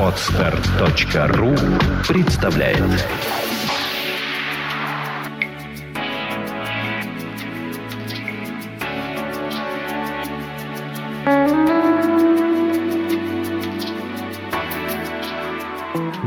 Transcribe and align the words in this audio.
Отстар.ру 0.00 1.54
представляет 2.08 2.82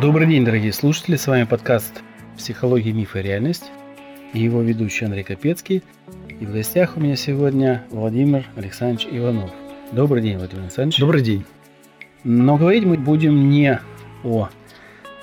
Добрый 0.02 0.28
день, 0.28 0.46
дорогие 0.46 0.72
слушатели. 0.72 1.18
С 1.18 1.28
вами 1.28 1.44
подкаст 1.44 2.02
«Психология, 2.38 2.94
миф 2.94 3.16
и 3.16 3.22
реальность» 3.22 3.66
и 4.34 4.40
его 4.40 4.62
ведущий 4.62 5.06
Андрей 5.06 5.24
Капецкий. 5.24 5.84
И 6.40 6.46
в 6.46 6.54
гостях 6.54 6.96
у 6.96 7.00
меня 7.00 7.16
сегодня 7.16 7.84
Владимир 7.90 8.46
Александрович 8.56 9.08
Иванов. 9.12 9.52
Добрый 9.92 10.22
день, 10.22 10.38
Владимир 10.38 10.64
Александрович. 10.64 11.00
Добрый 11.00 11.22
день. 11.22 11.46
Но 12.26 12.58
говорить 12.58 12.84
мы 12.84 12.98
будем 12.98 13.50
не 13.50 13.80
о 14.26 14.50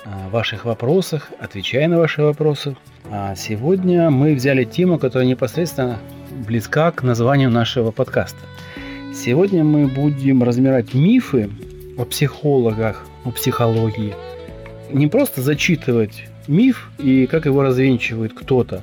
а, 0.03 0.29
ваших 0.29 0.65
вопросах, 0.65 1.31
отвечая 1.39 1.87
на 1.87 1.99
ваши 1.99 2.23
вопросы. 2.23 2.75
А 3.11 3.35
сегодня 3.35 4.09
мы 4.09 4.33
взяли 4.33 4.63
тему, 4.63 4.97
которая 4.97 5.27
непосредственно 5.27 5.99
близка 6.47 6.91
к 6.91 7.03
названию 7.03 7.51
нашего 7.51 7.91
подкаста. 7.91 8.39
Сегодня 9.13 9.63
мы 9.63 9.87
будем 9.87 10.41
разбирать 10.41 10.95
мифы 10.95 11.51
о 11.99 12.05
психологах, 12.05 13.05
о 13.25 13.31
психологии. 13.31 14.15
Не 14.91 15.05
просто 15.05 15.41
зачитывать 15.41 16.25
миф 16.47 16.89
и 16.97 17.27
как 17.27 17.45
его 17.45 17.61
развенчивает 17.61 18.33
кто-то, 18.33 18.81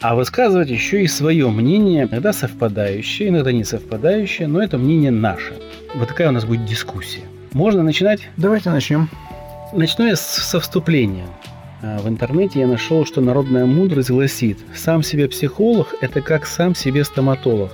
а 0.00 0.14
высказывать 0.14 0.70
еще 0.70 1.02
и 1.02 1.08
свое 1.08 1.50
мнение, 1.50 2.06
иногда 2.08 2.32
совпадающее, 2.32 3.28
иногда 3.28 3.50
не 3.50 3.64
совпадающее, 3.64 4.46
но 4.46 4.62
это 4.62 4.78
мнение 4.78 5.10
наше. 5.10 5.54
Вот 5.96 6.08
такая 6.08 6.28
у 6.28 6.32
нас 6.32 6.44
будет 6.44 6.64
дискуссия. 6.64 7.24
Можно 7.52 7.82
начинать? 7.82 8.28
Давайте 8.36 8.70
начнем. 8.70 9.08
Начну 9.72 10.06
я 10.06 10.14
со 10.14 10.60
вступления. 10.60 11.26
А, 11.82 11.98
в 11.98 12.08
интернете 12.08 12.60
я 12.60 12.68
нашел, 12.68 13.04
что 13.04 13.20
народная 13.20 13.66
мудрость 13.66 14.10
гласит, 14.10 14.58
сам 14.76 15.02
себе 15.02 15.28
психолог– 15.28 15.94
это 16.00 16.20
как 16.20 16.46
сам 16.46 16.76
себе 16.76 17.02
стоматолог. 17.02 17.72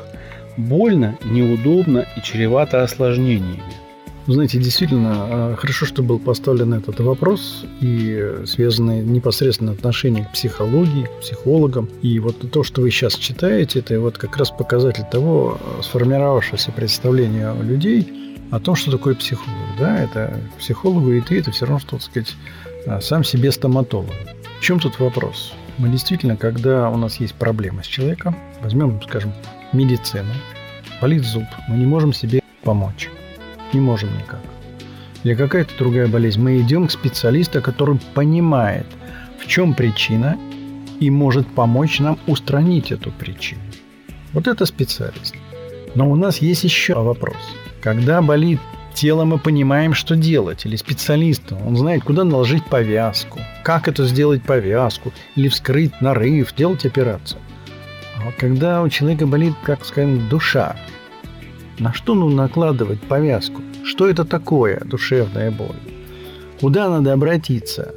Больно, 0.57 1.19
неудобно 1.25 2.07
и 2.17 2.23
чревато 2.23 2.83
осложнениями. 2.83 3.63
Знаете, 4.27 4.59
действительно, 4.59 5.13
а, 5.15 5.57
хорошо, 5.57 5.85
что 5.85 6.03
был 6.03 6.19
поставлен 6.19 6.73
этот 6.73 7.01
вопрос 7.01 7.67
и 7.83 8.35
связанный 8.47 9.03
непосредственно 9.03 9.73
отношение 9.73 10.25
к 10.25 10.33
психологии, 10.33 11.05
к 11.05 11.21
психологам. 11.21 11.91
И 12.01 12.19
вот 12.19 12.51
то, 12.51 12.63
что 12.63 12.81
вы 12.81 12.91
сейчас 12.91 13.15
читаете, 13.17 13.81
это 13.81 14.01
вот 14.01 14.17
как 14.17 14.39
раз 14.39 14.51
показатель 14.51 15.05
того 15.13 15.59
а, 15.61 15.83
сформировавшегося 15.83 16.73
представления 16.73 17.55
людей 17.63 18.26
о 18.51 18.61
том, 18.61 18.75
что 18.75 18.91
такое 18.91 19.15
психолог. 19.15 19.59
Да, 19.79 19.99
это 19.99 20.41
психологу 20.59 21.13
и 21.13 21.21
ты, 21.21 21.41
это 21.41 21.51
все 21.51 21.67
равно, 21.67 21.81
что, 21.81 21.91
так 21.97 22.03
сказать, 22.03 22.35
а, 22.87 23.01
сам 23.01 23.25
себе 23.25 23.53
стоматолог. 23.53 24.15
В 24.59 24.63
чем 24.63 24.81
тут 24.81 24.99
вопрос? 24.99 25.53
Мы 25.79 25.89
действительно, 25.89 26.37
когда 26.37 26.89
у 26.91 26.97
нас 26.97 27.21
есть 27.21 27.35
проблема 27.35 27.83
с 27.83 27.87
человеком, 27.87 28.37
возьмем, 28.63 29.01
скажем, 29.03 29.33
медицину, 29.73 30.33
болит 31.01 31.25
зуб, 31.25 31.45
мы 31.69 31.77
не 31.77 31.87
можем 31.87 32.13
себе 32.13 32.41
помочь 32.63 33.11
не 33.73 33.81
можем 33.81 34.17
никак. 34.17 34.41
Или 35.25 35.35
какая-то 35.35 35.77
другая 35.79 36.07
болезнь. 36.07 36.41
Мы 36.41 36.61
идем 36.61 36.87
к 36.87 36.93
специалисту, 36.93 37.63
который 37.63 37.99
понимает, 38.15 38.87
в 39.39 39.47
чем 39.47 39.75
причина 39.75 40.39
и 41.01 41.11
может 41.11 41.47
помочь 41.47 42.01
нам 42.01 42.19
устранить 42.27 42.93
эту 42.93 43.11
причину. 43.13 43.61
Вот 44.33 44.47
это 44.47 44.67
специалист. 44.67 45.35
Но 45.95 46.11
у 46.11 46.17
нас 46.17 46.39
есть 46.39 46.65
еще 46.65 46.95
вопрос. 46.95 47.37
Когда 47.87 48.21
болит 48.21 48.59
тело, 48.95 49.25
мы 49.25 49.39
понимаем, 49.39 49.95
что 49.95 50.17
делать. 50.17 50.67
Или 50.67 50.75
специалист, 50.75 51.53
он 51.53 51.77
знает, 51.77 52.03
куда 52.03 52.25
наложить 52.25 52.65
повязку, 52.65 53.39
как 53.63 53.87
это 53.87 54.05
сделать 54.07 54.43
повязку, 54.43 55.13
или 55.37 55.47
вскрыть 55.47 56.01
нарыв, 56.01 56.53
делать 56.57 56.85
операцию. 56.85 57.41
А 58.19 58.25
вот 58.25 58.35
когда 58.35 58.83
у 58.83 58.89
человека 58.89 59.29
болит, 59.29 59.55
как 59.63 59.85
скажем, 59.85 60.29
душа, 60.29 60.75
на 61.79 61.93
что 61.95 62.17
нужно 62.17 62.43
накладывать 62.43 63.01
повязку? 63.03 63.63
Что 63.85 64.09
это 64.09 64.25
такое 64.25 64.81
душевная 64.81 65.53
боль? 65.53 65.79
Куда 66.61 66.89
надо 66.89 67.13
обратиться, 67.13 67.95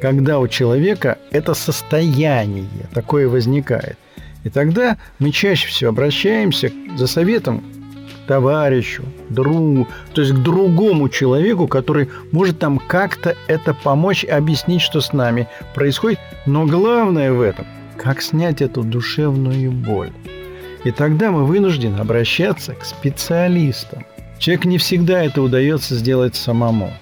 когда 0.00 0.38
у 0.38 0.48
человека 0.48 1.18
это 1.30 1.52
состояние 1.52 2.88
такое 2.94 3.28
возникает? 3.28 3.98
И 4.44 4.48
тогда 4.48 4.96
мы 5.18 5.30
чаще 5.30 5.68
всего 5.68 5.90
обращаемся 5.90 6.72
за 6.96 7.06
советом 7.06 7.62
товарищу, 8.26 9.04
другу, 9.28 9.86
то 10.12 10.20
есть 10.20 10.34
к 10.34 10.38
другому 10.38 11.08
человеку, 11.08 11.66
который 11.68 12.08
может 12.32 12.58
там 12.58 12.78
как-то 12.78 13.34
это 13.48 13.74
помочь, 13.74 14.24
объяснить, 14.24 14.82
что 14.82 15.00
с 15.00 15.12
нами 15.12 15.48
происходит. 15.74 16.18
Но 16.46 16.66
главное 16.66 17.32
в 17.32 17.40
этом, 17.40 17.66
как 17.96 18.22
снять 18.22 18.62
эту 18.62 18.82
душевную 18.82 19.72
боль. 19.72 20.12
И 20.84 20.90
тогда 20.90 21.30
мы 21.30 21.44
вынуждены 21.44 21.98
обращаться 21.98 22.74
к 22.74 22.84
специалистам. 22.84 24.04
Человек 24.38 24.66
не 24.66 24.78
всегда 24.78 25.24
это 25.24 25.42
удается 25.42 25.94
сделать 25.94 26.36
самому. 26.36 26.92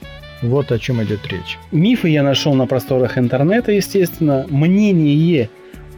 Вот 0.42 0.72
о 0.72 0.78
чем 0.78 1.02
идет 1.02 1.26
речь. 1.26 1.58
Мифы 1.72 2.08
я 2.08 2.22
нашел 2.22 2.54
на 2.54 2.66
просторах 2.66 3.18
интернета, 3.18 3.72
естественно. 3.72 4.46
Мнение 4.48 5.48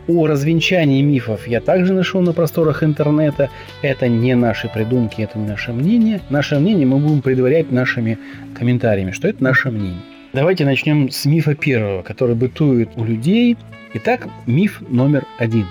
о 0.09 0.27
развенчании 0.27 1.03
мифов 1.03 1.47
я 1.47 1.61
также 1.61 1.93
нашел 1.93 2.21
на 2.21 2.33
просторах 2.33 2.83
интернета. 2.83 3.51
Это 3.83 4.09
не 4.09 4.35
наши 4.35 4.69
придумки, 4.69 5.23
это 5.23 5.39
не 5.39 5.47
наше 5.47 5.73
мнение. 5.73 6.21
Наше 6.31 6.59
мнение 6.59 6.87
мы 6.87 6.99
будем 6.99 7.23
предварять 7.23 7.71
нашими 7.71 8.19
комментариями, 8.55 9.11
что 9.11 9.29
это 9.29 9.43
наше 9.43 9.71
мнение. 9.71 10.01
Давайте 10.33 10.65
начнем 10.65 11.11
с 11.11 11.25
мифа 11.25 11.55
первого, 11.55 12.03
который 12.03 12.35
бытует 12.35 12.91
у 12.97 13.05
людей. 13.05 13.57
Итак, 13.95 14.29
миф 14.47 14.83
номер 14.89 15.25
один. 15.39 15.67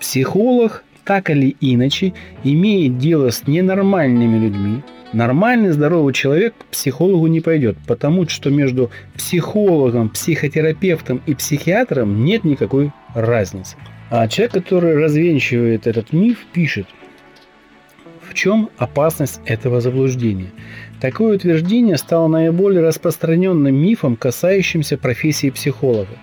Психолог 0.00 0.84
так 1.04 1.30
или 1.30 1.56
иначе 1.60 2.12
имеет 2.44 2.98
дело 2.98 3.30
с 3.30 3.46
ненормальными 3.46 4.38
людьми, 4.38 4.82
нормальный 5.12 5.70
здоровый 5.70 6.14
человек 6.14 6.54
к 6.56 6.64
психологу 6.66 7.26
не 7.26 7.40
пойдет, 7.40 7.76
потому 7.86 8.28
что 8.28 8.50
между 8.50 8.90
психологом, 9.16 10.08
психотерапевтом 10.10 11.20
и 11.26 11.34
психиатром 11.34 12.24
нет 12.24 12.44
никакой 12.44 12.92
разницы. 13.14 13.76
А 14.10 14.28
человек, 14.28 14.52
который 14.52 14.96
развенчивает 14.96 15.86
этот 15.86 16.12
миф, 16.12 16.38
пишет, 16.52 16.86
в 18.28 18.34
чем 18.34 18.70
опасность 18.78 19.40
этого 19.46 19.80
заблуждения? 19.80 20.50
Такое 21.00 21.36
утверждение 21.36 21.96
стало 21.96 22.28
наиболее 22.28 22.82
распространенным 22.82 23.74
мифом, 23.74 24.16
касающимся 24.16 24.96
профессии 24.96 25.50
психолога. 25.50 26.16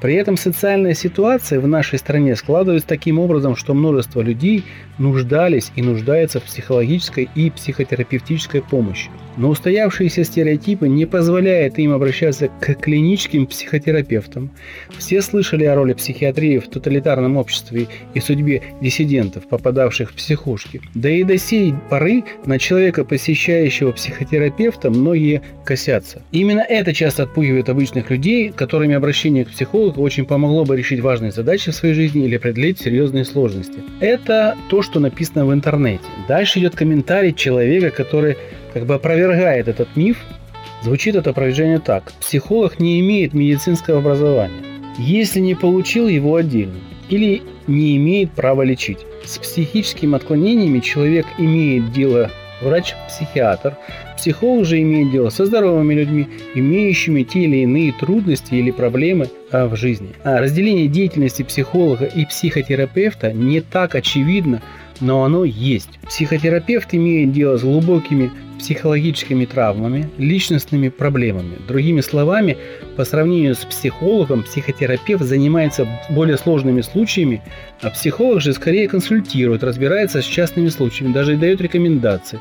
При 0.00 0.14
этом 0.14 0.38
социальная 0.38 0.94
ситуация 0.94 1.60
в 1.60 1.66
нашей 1.66 1.98
стране 1.98 2.34
складывается 2.34 2.88
таким 2.88 3.18
образом, 3.18 3.56
что 3.56 3.74
множество 3.74 4.22
людей 4.22 4.64
нуждались 4.98 5.72
и 5.76 5.82
нуждаются 5.82 6.40
в 6.40 6.44
психологической 6.44 7.28
и 7.34 7.50
психотерапевтической 7.50 8.62
помощи. 8.62 9.10
Но 9.36 9.48
устоявшиеся 9.50 10.24
стереотипы 10.24 10.88
не 10.88 11.06
позволяют 11.06 11.78
им 11.78 11.92
обращаться 11.92 12.48
к 12.48 12.74
клиническим 12.74 13.46
психотерапевтам. 13.46 14.50
Все 14.98 15.22
слышали 15.22 15.64
о 15.64 15.74
роли 15.74 15.92
психиатрии 15.92 16.58
в 16.58 16.68
тоталитарном 16.68 17.36
обществе 17.36 17.86
и 18.14 18.20
судьбе 18.20 18.62
диссидентов, 18.80 19.46
попадавших 19.48 20.10
в 20.10 20.14
психушки. 20.14 20.80
Да 20.94 21.08
и 21.08 21.22
до 21.24 21.38
сей 21.38 21.74
поры 21.88 22.24
на 22.44 22.58
человека, 22.58 23.04
посещающего 23.04 23.92
психотерапевта, 23.92 24.90
многие 24.90 25.42
косятся. 25.64 26.22
Именно 26.32 26.60
это 26.60 26.92
часто 26.92 27.24
отпугивает 27.24 27.68
обычных 27.68 28.10
людей, 28.10 28.50
которыми 28.50 28.94
обращение 28.94 29.44
к 29.44 29.50
психологу 29.50 30.02
очень 30.02 30.26
помогло 30.26 30.64
бы 30.64 30.76
решить 30.76 31.00
важные 31.00 31.32
задачи 31.32 31.70
в 31.70 31.74
своей 31.74 31.94
жизни 31.94 32.24
или 32.24 32.36
преодолеть 32.36 32.80
серьезные 32.80 33.24
сложности. 33.24 33.80
Это 34.00 34.56
то, 34.68 34.82
что 34.82 35.00
написано 35.00 35.46
в 35.46 35.52
интернете. 35.52 36.04
Дальше 36.28 36.58
идет 36.58 36.74
комментарий 36.74 37.32
человека, 37.32 37.90
который 37.90 38.36
как 38.72 38.86
бы 38.86 38.94
опровергает 38.94 39.68
этот 39.68 39.96
миф. 39.96 40.18
Звучит 40.82 41.14
это 41.14 41.30
опровержение 41.30 41.78
так. 41.78 42.12
Психолог 42.20 42.80
не 42.80 43.00
имеет 43.00 43.34
медицинского 43.34 43.98
образования, 43.98 44.62
если 44.98 45.40
не 45.40 45.54
получил 45.54 46.08
его 46.08 46.36
отдельно, 46.36 46.78
или 47.08 47.42
не 47.66 47.96
имеет 47.96 48.32
права 48.32 48.62
лечить. 48.62 48.98
С 49.24 49.38
психическими 49.38 50.16
отклонениями 50.16 50.80
человек 50.80 51.26
имеет 51.38 51.92
дело 51.92 52.30
врач-психиатр. 52.62 53.76
Психолог 54.16 54.66
же 54.66 54.80
имеет 54.80 55.10
дело 55.10 55.30
со 55.30 55.46
здоровыми 55.46 55.94
людьми, 55.94 56.28
имеющими 56.54 57.22
те 57.22 57.40
или 57.40 57.58
иные 57.58 57.92
трудности 57.92 58.54
или 58.54 58.70
проблемы 58.70 59.28
а, 59.50 59.66
в 59.66 59.76
жизни. 59.76 60.10
А 60.24 60.40
разделение 60.40 60.88
деятельности 60.88 61.42
психолога 61.42 62.04
и 62.04 62.26
психотерапевта 62.26 63.32
не 63.32 63.60
так 63.60 63.94
очевидно, 63.94 64.62
но 65.00 65.24
оно 65.24 65.44
есть. 65.44 65.98
Психотерапевт 66.06 66.94
имеет 66.94 67.32
дело 67.32 67.56
с 67.56 67.62
глубокими 67.62 68.30
психологическими 68.60 69.46
травмами, 69.46 70.10
личностными 70.18 70.88
проблемами. 70.88 71.56
Другими 71.66 72.02
словами, 72.02 72.58
по 72.96 73.04
сравнению 73.04 73.54
с 73.54 73.64
психологом, 73.64 74.42
психотерапевт 74.42 75.24
занимается 75.24 75.88
более 76.10 76.36
сложными 76.36 76.82
случаями, 76.82 77.42
а 77.80 77.90
психолог 77.90 78.40
же 78.40 78.52
скорее 78.52 78.88
консультирует, 78.88 79.64
разбирается 79.64 80.22
с 80.22 80.24
частными 80.24 80.68
случаями, 80.68 81.12
даже 81.12 81.34
и 81.34 81.36
дает 81.36 81.60
рекомендации. 81.60 82.40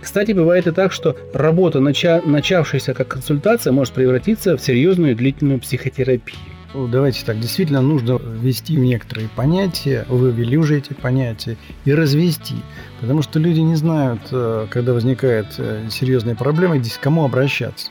Кстати, 0.00 0.32
бывает 0.32 0.66
и 0.66 0.72
так, 0.72 0.92
что 0.92 1.16
работа, 1.34 1.80
нача- 1.80 2.26
начавшаяся 2.26 2.94
как 2.94 3.08
консультация, 3.08 3.72
может 3.72 3.94
превратиться 3.94 4.56
в 4.56 4.60
серьезную 4.60 5.14
длительную 5.14 5.60
психотерапию. 5.60 6.38
Ну, 6.74 6.86
давайте 6.86 7.24
так, 7.24 7.40
действительно 7.40 7.80
нужно 7.80 8.18
ввести 8.20 8.76
некоторые 8.76 9.28
понятия, 9.34 10.04
вы 10.08 10.30
ввели 10.30 10.58
уже 10.58 10.78
эти 10.78 10.92
понятия, 10.92 11.56
и 11.86 11.94
развести. 11.94 12.56
Потому 13.00 13.22
что 13.22 13.38
люди 13.38 13.60
не 13.60 13.74
знают, 13.74 14.20
э, 14.30 14.66
когда 14.68 14.92
возникает 14.92 15.46
э, 15.56 15.88
серьезная 15.90 16.34
проблема, 16.34 16.78
к 16.78 17.00
кому 17.00 17.24
обращаться. 17.24 17.90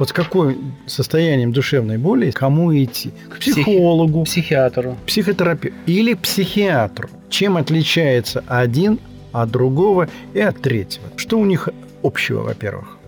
Вот 0.00 0.08
с 0.08 0.12
каким 0.12 0.74
состоянием 0.86 1.52
душевной 1.52 1.98
боли 1.98 2.32
кому 2.32 2.74
идти? 2.74 3.12
К 3.28 3.38
психологу, 3.38 4.24
психиатру, 4.24 4.96
психотерапевту 5.06 5.78
или 5.86 6.14
психиатру. 6.14 7.08
Чем 7.30 7.56
отличается 7.56 8.42
один 8.48 8.98
от 9.30 9.52
другого 9.52 10.08
и 10.32 10.40
от 10.40 10.60
третьего? 10.60 11.04
Что 11.16 11.38
у 11.38 11.44
них 11.44 11.68
общего, 12.02 12.42
во-первых? 12.42 12.98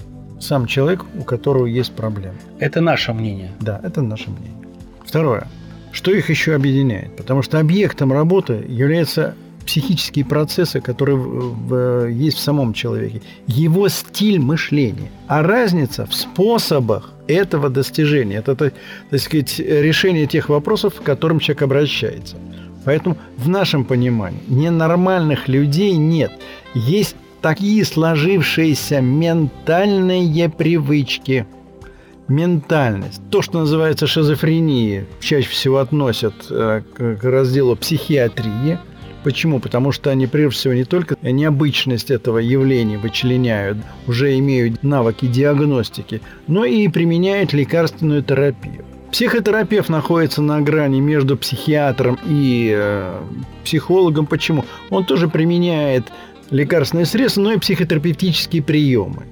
Сам 0.41 0.67
человек, 0.67 1.05
у 1.19 1.25
которого 1.25 1.67
есть 1.67 1.93
проблемы. 1.93 2.37
Это 2.59 2.81
наше 2.81 3.13
мнение. 3.13 3.53
Да, 3.61 3.81
это 3.83 4.03
наше 4.03 4.31
мнение. 4.31 4.67
Второе. 5.05 5.47
Что 5.93 6.11
их 6.11 6.29
еще 6.29 6.55
объединяет? 6.55 7.17
Потому 7.17 7.43
что 7.43 7.59
объектом 7.59 8.13
работы 8.13 8.65
является 8.69 9.35
психические 9.67 10.25
процессы, 10.25 10.81
которые 10.81 11.17
в, 11.17 11.69
в, 11.69 12.07
есть 12.07 12.37
в 12.37 12.41
самом 12.41 12.73
человеке, 12.73 13.21
его 13.47 13.89
стиль 13.89 14.39
мышления. 14.39 15.11
А 15.27 15.43
разница 15.43 16.07
в 16.07 16.15
способах 16.15 17.13
этого 17.27 17.69
достижения, 17.69 18.37
это, 18.37 18.55
так 18.55 18.73
сказать, 19.21 19.59
решение 19.59 20.27
тех 20.27 20.49
вопросов, 20.49 20.95
к 20.95 21.03
которым 21.03 21.41
человек 21.41 21.63
обращается. 21.63 22.37
Поэтому 22.85 23.17
в 23.37 23.49
нашем 23.49 23.85
понимании 23.85 24.41
ненормальных 24.47 25.49
людей 25.49 25.97
нет. 25.97 26.31
Есть 26.75 27.17
такие 27.47 27.85
сложившиеся 27.85 29.01
ментальные 29.01 30.49
привычки– 30.49 31.47
ментальность. 32.29 33.21
То, 33.31 33.41
что 33.41 33.61
называется 33.61 34.09
шизофренией, 34.09 35.05
чаще 35.21 35.49
всего 35.49 35.79
относят 35.79 36.35
э, 36.51 36.83
к 36.93 37.23
разделу 37.23 37.77
психиатрии– 37.77 38.81
Почему? 39.23 39.59
Потому 39.59 39.91
что 39.91 40.11
они 40.11 40.29
прежде 40.29 40.57
всего 40.57 40.75
не 40.75 40.85
только 40.85 41.17
необычность 41.21 42.13
этого 42.13 42.39
явления 42.39 42.97
вычленяют, 42.97 43.77
уже 44.07 44.39
имеют 44.39 44.85
навыки 44.85 45.27
диагностики, 45.27 46.23
но 46.47 46.65
и 46.65 46.87
применяют 46.87 47.53
лекарственную 47.53 48.23
терапию. 48.23 48.85
Психотерапевт 49.11 49.89
находится 49.89 50.43
на 50.43 50.61
грани 50.61 51.01
между 51.01 51.37
психиатром 51.37 52.19
и 52.25 52.73
э, 52.73 53.21
психологом. 53.65 54.27
Почему? 54.27 54.65
Он 54.91 55.05
тоже 55.05 55.27
применяет 55.27 56.05
лекарственные 56.51 57.07
средства, 57.07 57.43
но 57.43 57.53
и 57.53 57.59
психотерапевтические 57.59 58.63
приемы 58.63 59.25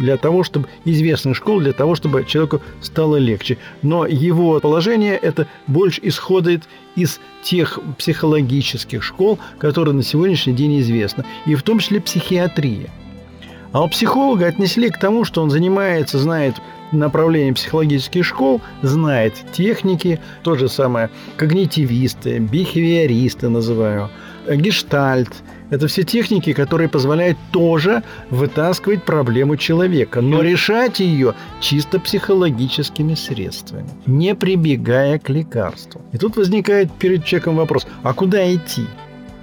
для 0.00 0.16
того, 0.16 0.42
чтобы 0.42 0.66
известных 0.84 1.36
школ, 1.36 1.60
для 1.60 1.72
того, 1.72 1.94
чтобы 1.94 2.24
человеку 2.24 2.62
стало 2.80 3.16
легче. 3.16 3.58
Но 3.82 4.06
его 4.06 4.58
положение 4.58 5.16
это 5.16 5.46
больше 5.66 6.00
исходит 6.02 6.62
из 6.96 7.20
тех 7.42 7.78
психологических 7.98 9.02
школ, 9.02 9.38
которые 9.58 9.94
на 9.94 10.02
сегодняшний 10.02 10.54
день 10.54 10.80
известны, 10.80 11.24
и 11.46 11.54
в 11.54 11.62
том 11.62 11.78
числе 11.78 12.00
психиатрия. 12.00 12.88
А 13.72 13.84
у 13.84 13.88
психолога 13.88 14.46
отнесли 14.46 14.90
к 14.90 14.98
тому, 14.98 15.24
что 15.24 15.42
он 15.42 15.50
занимается, 15.50 16.18
знает 16.18 16.56
направление 16.90 17.54
психологических 17.54 18.24
школ, 18.24 18.60
знает 18.82 19.34
техники, 19.52 20.18
то 20.42 20.56
же 20.56 20.68
самое 20.68 21.08
когнитивисты, 21.36 22.38
бихевиористы 22.38 23.48
называю, 23.48 24.10
гештальт– 24.48 25.30
это 25.70 25.86
все 25.86 26.02
техники, 26.02 26.52
которые 26.52 26.88
позволяют 26.88 27.38
тоже 27.52 28.02
вытаскивать 28.28 29.04
проблему 29.04 29.56
человека, 29.56 30.20
но 30.20 30.42
решать 30.42 31.00
ее 31.00 31.34
чисто 31.60 31.98
психологическими 32.00 33.14
средствами, 33.14 33.88
не 34.06 34.34
прибегая 34.34 35.18
к 35.18 35.30
лекарству. 35.30 36.02
И 36.12 36.18
тут 36.18 36.36
возникает 36.36 36.92
перед 36.92 37.24
человеком 37.24 37.56
вопрос, 37.56 37.86
а 38.02 38.12
куда 38.12 38.52
идти? 38.52 38.86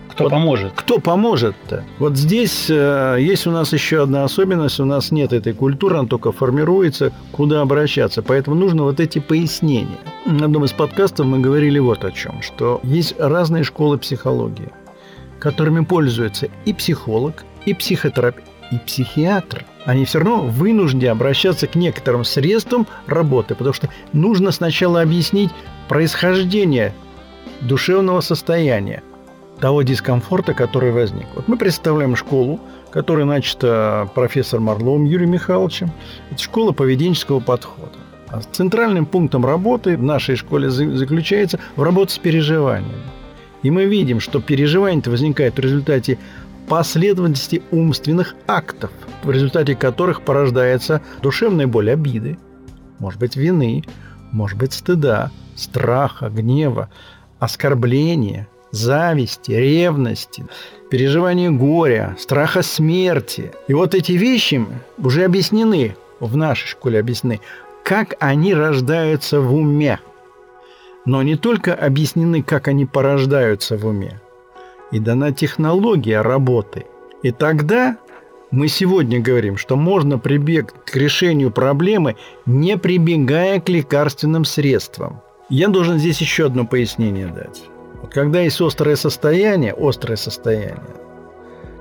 Кто 0.10 0.24
вот 0.24 0.32
поможет? 0.32 0.72
Кто 0.76 0.98
поможет-то? 0.98 1.84
Вот 2.00 2.18
здесь 2.18 2.72
э, 2.72 3.18
есть 3.20 3.46
у 3.46 3.52
нас 3.52 3.72
еще 3.72 4.02
одна 4.02 4.24
особенность. 4.24 4.80
У 4.80 4.86
нас 4.86 5.12
нет 5.12 5.32
этой 5.32 5.54
культуры, 5.54 5.98
она 5.98 6.08
только 6.08 6.32
формируется, 6.32 7.14
куда 7.32 7.62
обращаться. 7.62 8.24
Поэтому 8.24 8.56
нужно 8.56 8.82
вот 8.82 9.00
эти 9.00 9.20
пояснения. 9.20 10.00
На 10.26 10.46
одном 10.46 10.66
из 10.66 10.72
подкастов 10.72 11.28
мы 11.28 11.38
говорили 11.38 11.78
вот 11.78 12.04
о 12.04 12.12
чем, 12.12 12.42
что 12.42 12.80
есть 12.84 13.14
разные 13.20 13.64
школы 13.64 14.00
психологии 14.00 14.72
которыми 15.40 15.84
пользуется 15.84 16.50
и 16.66 16.74
психолог, 16.74 17.44
и 17.66 17.74
психотерапевт, 17.74 18.48
и 18.72 18.78
психиатр. 18.80 19.66
Они 19.86 20.06
все 20.06 20.20
равно 20.20 20.42
вынуждены 20.42 21.10
обращаться 21.10 21.68
к 21.68 21.76
некоторым 21.76 22.24
средствам 22.24 22.88
работы, 23.06 23.56
потому 23.56 23.74
что 23.74 23.90
нужно 24.14 24.52
сначала 24.52 25.02
объяснить 25.02 25.52
происхождение 25.88 26.94
душевного 27.62 28.22
состояния, 28.22 29.04
того 29.60 29.82
дискомфорта, 29.82 30.54
который 30.54 30.92
возник. 30.92 31.28
Вот 31.36 31.48
мы 31.48 31.58
представляем 31.58 32.16
школу, 32.16 32.60
которая 32.92 33.26
начата 33.26 34.10
профессором 34.14 34.70
Орловым 34.70 35.06
Юрием 35.06 35.32
Михайловичем. 35.32 35.92
Это 36.32 36.42
школа 36.42 36.72
поведенческого 36.72 37.40
подхода. 37.40 37.98
А 38.30 38.42
центральным 38.52 39.06
пунктом 39.06 39.46
работы 39.46 39.98
в 39.98 40.04
нашей 40.04 40.36
школе 40.36 40.70
заключается 40.70 41.60
в 41.76 41.84
работе 41.84 42.16
с 42.16 42.18
переживаниями. 42.18 43.17
И 43.68 43.70
мы 43.70 43.84
видим, 43.84 44.22
что 44.22 44.40
переживание 44.40 45.04
возникает 45.06 45.58
в 45.58 45.60
результате 45.60 46.18
последовательности 46.70 47.62
умственных 47.72 48.34
актов, 48.48 48.92
в 49.24 49.30
результате 49.30 49.76
которых 49.76 50.22
порождается 50.22 51.02
душевная 51.22 51.68
боль 51.68 51.92
обиды, 51.92 52.38
может 53.00 53.20
быть, 53.20 53.36
вины, 53.36 53.84
может 54.32 54.58
быть, 54.58 54.72
стыда, 54.72 55.32
страха, 55.58 56.30
гнева, 56.30 56.90
оскорбления, 57.40 58.48
зависти, 58.72 59.52
ревности, 59.52 60.46
переживания 60.90 61.52
горя, 61.52 62.16
страха 62.18 62.62
смерти. 62.62 63.52
И 63.68 63.74
вот 63.74 63.96
эти 63.96 64.14
вещи 64.14 64.66
уже 64.98 65.26
объяснены, 65.26 65.98
в 66.22 66.38
нашей 66.38 66.68
школе 66.68 67.02
объяснены, 67.02 67.42
как 67.84 68.16
они 68.22 68.54
рождаются 68.54 69.42
в 69.42 69.54
уме– 69.54 70.00
но 71.08 71.24
не 71.24 71.38
только 71.38 71.74
объяснены, 71.74 72.44
как 72.44 72.68
они 72.68 72.86
порождаются 72.86 73.78
в 73.78 73.88
уме, 73.88 74.20
и 74.92 75.00
дана 75.00 75.32
технология 75.32 76.20
работы. 76.22 76.86
И 77.24 77.32
тогда 77.32 77.98
мы 78.52 78.68
сегодня 78.68 79.22
говорим, 79.22 79.56
что 79.56 79.78
можно 79.78 80.20
прибегать 80.20 80.76
к 80.86 80.96
решению 80.98 81.50
проблемы, 81.52 82.18
не 82.46 82.78
прибегая 82.78 83.62
к 83.62 83.70
лекарственным 83.70 84.44
средствам. 84.44 85.22
Я 85.50 85.70
должен 85.70 85.98
здесь 85.98 86.20
еще 86.20 86.48
одно 86.48 86.66
пояснение 86.66 87.28
дать. 87.28 87.64
Вот 88.02 88.14
когда 88.14 88.42
есть 88.42 88.60
острое 88.60 88.98
состояние, 88.98 89.74
острое 89.74 90.18
состояние, 90.18 90.96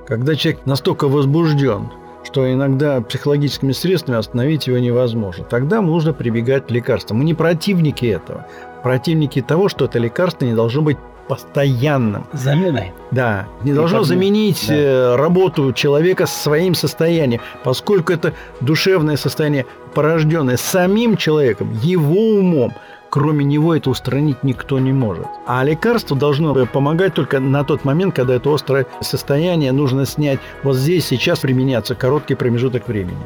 когда 0.07 0.35
человек 0.35 0.65
настолько 0.65 1.09
возбужден, 1.09 1.89
что 2.27 2.51
иногда 2.51 2.99
психологическими 3.01 3.71
средствами 3.71 4.17
остановить 4.17 4.67
его 4.67 4.77
невозможно. 4.77 5.45
Тогда 5.45 5.81
нужно 5.81 6.13
прибегать 6.13 6.67
к 6.67 6.71
лекарствам. 6.71 7.19
Мы 7.19 7.23
не 7.23 7.33
противники 7.33 8.05
этого 8.05 8.45
противники 8.83 9.41
того, 9.41 9.69
что 9.69 9.85
это 9.85 9.99
лекарство 9.99 10.45
не 10.45 10.53
должно 10.53 10.81
быть 10.81 10.97
постоянным. 11.27 12.25
Заменой. 12.31 12.93
Да. 13.11 13.47
Не 13.63 13.73
должно 13.73 14.03
заменить 14.03 14.65
да. 14.67 14.75
Э, 14.75 15.15
работу 15.17 15.73
человека 15.73 16.25
своим 16.25 16.73
состоянием, 16.73 17.41
поскольку 17.63 18.13
это 18.13 18.33
душевное 18.61 19.17
состояние, 19.17 19.65
порожденное 19.93 20.57
самим 20.57 21.17
человеком, 21.17 21.77
его 21.81 22.37
умом. 22.39 22.73
Кроме 23.09 23.45
него 23.45 23.75
это 23.75 23.89
устранить 23.89 24.43
никто 24.43 24.79
не 24.79 24.91
может. 24.91 25.27
А 25.45 25.63
лекарство 25.63 26.17
должно 26.17 26.65
помогать 26.65 27.13
только 27.13 27.39
на 27.39 27.63
тот 27.63 27.85
момент, 27.85 28.15
когда 28.15 28.35
это 28.35 28.53
острое 28.53 28.85
состояние 29.01 29.71
нужно 29.71 30.05
снять. 30.05 30.39
Вот 30.63 30.75
здесь 30.75 31.05
сейчас 31.05 31.39
применяться 31.39 31.95
короткий 31.95 32.35
промежуток 32.35 32.87
времени. 32.87 33.17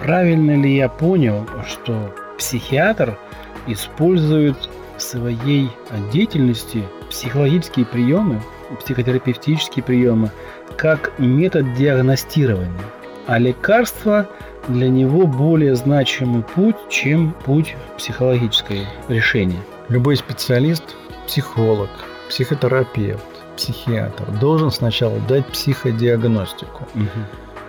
Правильно 0.00 0.60
ли 0.60 0.76
я 0.76 0.88
понял, 0.88 1.46
что 1.66 2.14
психиатр– 2.36 3.18
используют 3.66 4.70
в 4.96 5.02
своей 5.02 5.70
деятельности 6.12 6.84
психологические 7.10 7.86
приемы, 7.86 8.40
психотерапевтические 8.80 9.82
приемы, 9.82 10.30
как 10.76 11.12
метод 11.18 11.74
диагностирования. 11.74 12.70
А 13.26 13.38
лекарство 13.38 14.28
для 14.68 14.88
него 14.88 15.26
более 15.26 15.74
значимый 15.74 16.42
путь, 16.42 16.76
чем 16.88 17.34
путь 17.44 17.74
психологическое 17.96 18.86
решение. 19.08 19.60
Любой 19.88 20.16
специалист, 20.16 20.84
психолог, 21.26 21.90
психотерапевт, 22.28 23.24
психиатр 23.56 24.30
должен 24.40 24.70
сначала 24.70 25.18
дать 25.28 25.46
психодиагностику. 25.46 26.88
Угу. 26.94 27.06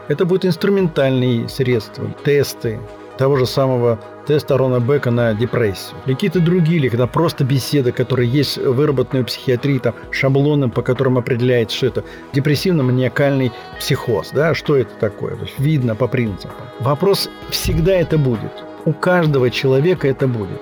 Это 0.08 0.26
будут 0.26 0.46
инструментальные 0.46 1.50
средства, 1.50 2.08
тесты, 2.24 2.80
того 3.18 3.38
же 3.38 3.46
самого 3.46 4.00
теста 4.26 4.58
Рона 4.58 4.80
Бека 4.80 5.12
на 5.12 5.34
депрессию. 5.34 5.98
Или 6.06 6.14
какие-то 6.14 6.40
другие, 6.40 6.78
или 6.78 6.90
когда 6.90 7.08
просто 7.08 7.44
беседы, 7.44 7.92
которые 7.92 8.30
есть 8.30 8.58
выработанные 8.58 9.24
в 9.24 9.28
психиатрии, 9.28 9.80
там, 9.80 9.94
шаблоны, 10.12 10.70
по 10.70 10.82
которым 10.82 11.18
определяется, 11.18 11.78
что 11.78 11.88
это 11.88 12.04
депрессивно-маниакальный 12.34 13.52
психоз. 13.80 14.32
Да? 14.34 14.54
Что 14.54 14.78
это 14.78 14.94
такое? 15.00 15.36
То 15.36 15.44
есть 15.44 15.60
видно 15.60 15.96
по 15.96 16.08
принципу. 16.08 16.54
Вопрос 16.80 17.30
всегда 17.50 17.94
это 17.94 18.18
будет. 18.18 18.52
У 18.86 18.94
каждого 18.94 19.50
человека 19.50 20.08
это 20.08 20.28
будет. 20.28 20.62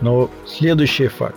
Но 0.00 0.30
следующий 0.46 1.08
факт 1.08 1.36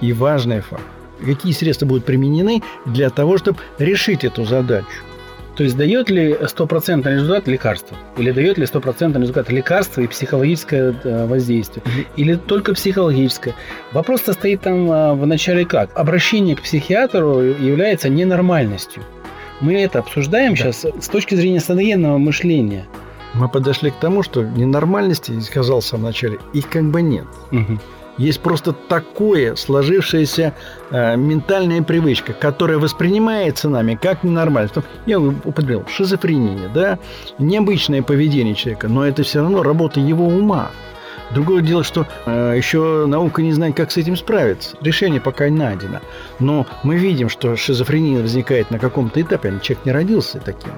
и 0.00 0.12
важный 0.12 0.60
факт. 0.60 0.82
Какие 1.24 1.52
средства 1.52 1.86
будут 1.86 2.04
применены 2.04 2.62
для 2.84 3.08
того, 3.10 3.38
чтобы 3.38 3.58
решить 3.78 4.24
эту 4.24 4.44
задачу? 4.44 4.88
То 5.56 5.64
есть 5.64 5.76
дает 5.76 6.08
ли 6.08 6.36
стопроцентный 6.46 7.14
результат 7.14 7.46
лекарство? 7.46 7.96
Или 8.16 8.30
дает 8.30 8.56
ли 8.56 8.64
стопроцентный 8.64 9.20
результат 9.20 9.50
лекарство 9.50 10.00
и 10.00 10.06
психологическое 10.06 10.94
э, 11.04 11.26
воздействие? 11.26 11.84
Или 12.16 12.36
только 12.36 12.72
психологическое? 12.72 13.54
Вопрос 13.92 14.22
состоит 14.22 14.62
там 14.62 14.90
э, 14.90 15.12
в 15.14 15.26
начале 15.26 15.66
как? 15.66 15.90
Обращение 15.94 16.56
к 16.56 16.62
психиатру 16.62 17.40
является 17.40 18.08
ненормальностью. 18.08 19.02
Мы 19.60 19.74
это 19.74 19.98
обсуждаем 19.98 20.54
да. 20.54 20.56
сейчас 20.56 20.86
с 21.00 21.08
точки 21.08 21.34
зрения 21.34 21.60
современного 21.60 22.16
мышления. 22.16 22.86
Мы 23.34 23.48
подошли 23.48 23.90
к 23.90 23.96
тому, 23.96 24.22
что 24.22 24.42
ненормальности, 24.42 25.38
сказал 25.40 25.80
в 25.80 25.84
самом 25.84 26.04
начале, 26.04 26.38
их 26.52 26.68
как 26.68 26.84
бы 26.90 27.02
нет. 27.02 27.26
Угу. 27.50 27.78
Есть 28.18 28.40
просто 28.40 28.72
такое 28.72 29.54
сложившаяся 29.56 30.54
э, 30.90 31.16
ментальная 31.16 31.82
привычка, 31.82 32.34
которая 32.34 32.78
воспринимается 32.78 33.68
нами 33.68 33.98
как 34.00 34.22
ненормальность. 34.22 34.74
Я 35.06 35.18
употребил 35.18 35.86
шизофрения, 35.88 36.68
да, 36.68 36.98
необычное 37.38 38.02
поведение 38.02 38.54
человека, 38.54 38.88
но 38.88 39.06
это 39.06 39.22
все 39.22 39.40
равно 39.40 39.62
работа 39.62 40.00
его 40.00 40.26
ума. 40.26 40.70
Другое 41.30 41.62
дело, 41.62 41.82
что 41.82 42.06
э, 42.26 42.54
еще 42.56 43.06
наука 43.06 43.40
не 43.40 43.52
знает, 43.52 43.74
как 43.74 43.90
с 43.90 43.96
этим 43.96 44.16
справиться. 44.16 44.76
Решение 44.82 45.20
пока 45.20 45.48
не 45.48 45.56
найдено. 45.56 46.00
Но 46.38 46.66
мы 46.82 46.96
видим, 46.96 47.30
что 47.30 47.56
шизофрения 47.56 48.20
возникает 48.20 48.70
на 48.70 48.78
каком-то 48.78 49.20
этапе, 49.20 49.48
а 49.48 49.58
человек 49.60 49.86
не 49.86 49.92
родился 49.92 50.40
таким. 50.40 50.72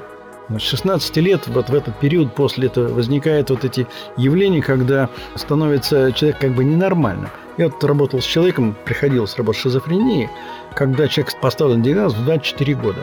С 0.50 0.60
16 0.60 1.16
лет, 1.18 1.46
вот 1.48 1.70
в 1.70 1.74
этот 1.74 1.98
период 1.98 2.34
после 2.34 2.66
этого 2.66 2.92
возникают 2.92 3.48
вот 3.48 3.64
эти 3.64 3.86
явления, 4.18 4.60
когда 4.60 5.08
становится 5.36 6.12
человек 6.12 6.38
как 6.38 6.54
бы 6.54 6.64
ненормальным. 6.64 7.30
Я 7.56 7.68
вот 7.68 7.82
работал 7.82 8.20
с 8.20 8.24
человеком, 8.24 8.76
приходилось 8.84 9.36
работать 9.38 9.60
с 9.60 9.62
шизофренией, 9.62 10.28
когда 10.74 11.08
человек 11.08 11.40
поставлен 11.40 11.82
диагноз 11.82 12.12
в 12.14 12.24
24 12.24 12.74
года. 12.74 13.00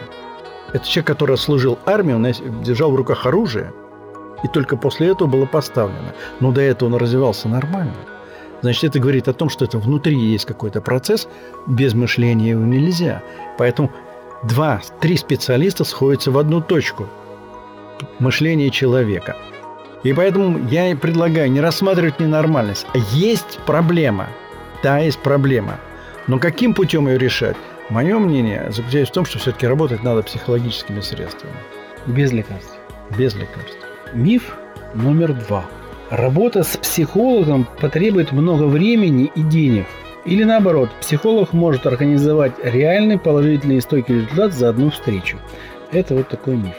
Это 0.72 0.86
человек, 0.88 1.08
который 1.08 1.38
служил 1.38 1.80
армии, 1.86 2.14
он 2.14 2.62
держал 2.62 2.92
в 2.92 2.96
руках 2.96 3.26
оружие, 3.26 3.74
и 4.44 4.48
только 4.48 4.78
после 4.78 5.08
этого 5.08 5.28
было 5.28 5.48
поставлено. 5.48 6.14
Но 6.42 6.52
до 6.52 6.62
этого 6.62 6.90
он 6.90 6.96
развивался 6.96 7.50
нормально. 7.50 7.96
Значит, 8.62 8.84
это 8.84 9.00
говорит 9.00 9.28
о 9.28 9.34
том, 9.34 9.50
что 9.50 9.66
это 9.66 9.80
внутри 9.80 10.16
есть 10.16 10.46
какой-то 10.46 10.80
процесс, 10.80 11.28
без 11.66 11.96
мышления 11.96 12.52
его 12.52 12.64
нельзя. 12.64 13.24
Поэтому 13.58 13.92
два-три 14.44 15.18
специалиста 15.18 15.84
сходятся 15.84 16.30
в 16.30 16.38
одну 16.38 16.62
точку– 16.62 17.08
мышления 18.20 18.70
человека. 18.70 19.36
И 20.04 20.14
поэтому 20.14 20.68
я 20.70 20.96
предлагаю 20.96 21.52
не 21.52 21.62
рассматривать 21.62 22.20
ненормальность, 22.20 22.88
а 22.94 22.98
есть 23.14 23.60
проблема. 23.66 24.30
Да, 24.84 24.98
есть 24.98 25.20
проблема. 25.20 25.80
Но 26.28 26.40
каким 26.40 26.74
путем 26.74 27.08
ее 27.08 27.18
решать? 27.18 27.56
Мое 27.90 28.18
мнение 28.18 28.72
заключается 28.72 29.12
в 29.12 29.16
том, 29.16 29.26
что 29.26 29.38
все-таки 29.38 29.68
работать 29.68 30.02
надо 30.02 30.24
психологическими 30.24 31.02
средствами. 31.02 31.54
Без 32.08 32.32
лекарств. 32.32 32.76
Без 33.18 33.36
лекарств. 33.36 33.78
Миф 34.14 34.56
номер 34.96 35.34
два. 35.34 35.66
Работа 36.10 36.64
с 36.64 36.78
психологом 36.78 37.68
потребует 37.80 38.32
много 38.32 38.64
времени 38.64 39.32
и 39.36 39.42
денег. 39.42 39.86
Или 40.26 40.44
наоборот, 40.44 40.90
психолог 41.00 41.54
может 41.54 41.86
организовать 41.86 42.54
реальный 42.64 43.18
положительный 43.20 43.78
и 43.78 43.82
стойкий 43.82 44.16
результат 44.16 44.54
за 44.54 44.70
одну 44.70 44.90
встречу. 44.90 45.38
Это 45.92 46.16
вот 46.16 46.28
такой 46.28 46.56
миф 46.56 46.76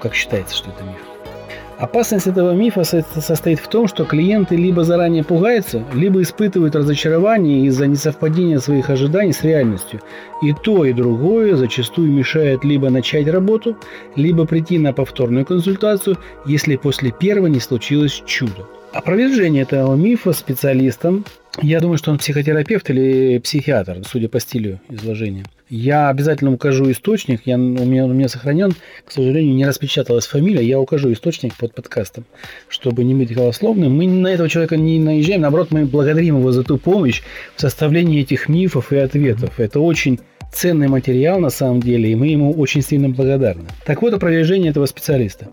как 0.00 0.14
считается, 0.14 0.56
что 0.56 0.70
это 0.70 0.82
миф. 0.84 0.98
Опасность 1.78 2.26
этого 2.26 2.52
мифа 2.52 2.84
состоит 2.84 3.58
в 3.58 3.68
том, 3.68 3.88
что 3.88 4.04
клиенты 4.04 4.54
либо 4.54 4.84
заранее 4.84 5.24
пугаются, 5.24 5.82
либо 5.94 6.20
испытывают 6.20 6.76
разочарование 6.76 7.64
из-за 7.66 7.86
несовпадения 7.86 8.58
своих 8.58 8.90
ожиданий 8.90 9.32
с 9.32 9.42
реальностью. 9.42 10.02
И 10.42 10.52
то, 10.52 10.84
и 10.84 10.92
другое 10.92 11.56
зачастую 11.56 12.12
мешает 12.12 12.64
либо 12.64 12.90
начать 12.90 13.28
работу, 13.28 13.78
либо 14.14 14.44
прийти 14.44 14.78
на 14.78 14.92
повторную 14.92 15.46
консультацию, 15.46 16.18
если 16.44 16.76
после 16.76 17.12
первой 17.12 17.48
не 17.48 17.60
случилось 17.60 18.22
чудо. 18.26 18.66
Опровержение 18.92 19.62
этого 19.62 19.94
мифа 19.94 20.34
специалистам, 20.34 21.24
я 21.62 21.80
думаю, 21.80 21.98
что 21.98 22.10
он 22.10 22.18
психотерапевт 22.18 22.90
или 22.90 23.38
психиатр, 23.38 24.02
судя 24.04 24.28
по 24.28 24.40
стилю 24.40 24.80
изложения– 24.88 25.44
я 25.70 26.08
обязательно 26.08 26.52
укажу 26.52 26.90
источник. 26.90 27.42
Я, 27.44 27.54
у, 27.54 27.58
меня, 27.58 28.04
у 28.04 28.08
меня 28.08 28.28
сохранен, 28.28 28.72
к 29.04 29.12
сожалению, 29.12 29.54
не 29.54 29.64
распечаталась 29.64 30.26
фамилия. 30.26 30.64
Я 30.64 30.80
укажу 30.80 31.12
источник 31.12 31.54
под 31.56 31.74
подкастом, 31.74 32.24
чтобы 32.68 33.04
не 33.04 33.14
быть 33.14 33.32
голословным. 33.32 33.96
Мы 33.96 34.08
на 34.08 34.28
этого 34.28 34.48
человека 34.48 34.76
не 34.76 34.98
наезжаем. 34.98 35.42
Наоборот, 35.42 35.68
мы 35.70 35.86
благодарим 35.86 36.38
его 36.38 36.50
за 36.50 36.64
ту 36.64 36.76
помощь 36.76 37.22
в 37.54 37.60
составлении 37.60 38.20
этих 38.20 38.48
мифов 38.48 38.92
и 38.92 38.96
ответов. 38.96 39.60
Это 39.60 39.78
очень 39.78 40.18
ценный 40.52 40.88
материал 40.88 41.38
на 41.38 41.50
самом 41.50 41.80
деле, 41.80 42.10
и 42.10 42.16
мы 42.16 42.26
ему 42.26 42.52
очень 42.52 42.82
сильно 42.82 43.08
благодарны. 43.08 43.66
Так 43.86 44.02
вот, 44.02 44.12
опровержение 44.12 44.70
этого 44.70 44.86
специалиста. 44.86 45.50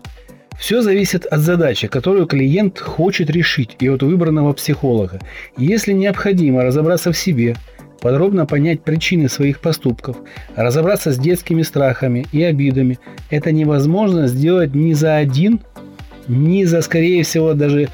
Все 0.58 0.82
зависит 0.82 1.24
от 1.26 1.40
задачи, 1.40 1.88
которую 1.88 2.26
клиент 2.26 2.78
хочет 2.78 3.30
решить, 3.30 3.76
и 3.78 3.88
от 3.88 4.02
выбранного 4.02 4.52
психолога. 4.52 5.20
Если 5.56 5.92
необходимо 5.92 6.64
разобраться 6.64 7.12
в 7.12 7.16
себе– 7.16 7.56
подробно 8.00 8.46
понять 8.46 8.82
причины 8.82 9.28
своих 9.28 9.60
поступков, 9.60 10.16
разобраться 10.56 11.12
с 11.12 11.18
детскими 11.18 11.62
страхами 11.62 12.26
и 12.32 12.42
обидами. 12.42 12.98
Это 13.30 13.52
невозможно 13.52 14.28
сделать 14.28 14.74
ни 14.74 14.92
за 14.92 15.16
один, 15.16 15.60
ни 16.26 16.64
за, 16.64 16.82
скорее 16.82 17.22
всего, 17.22 17.54
даже 17.54 17.88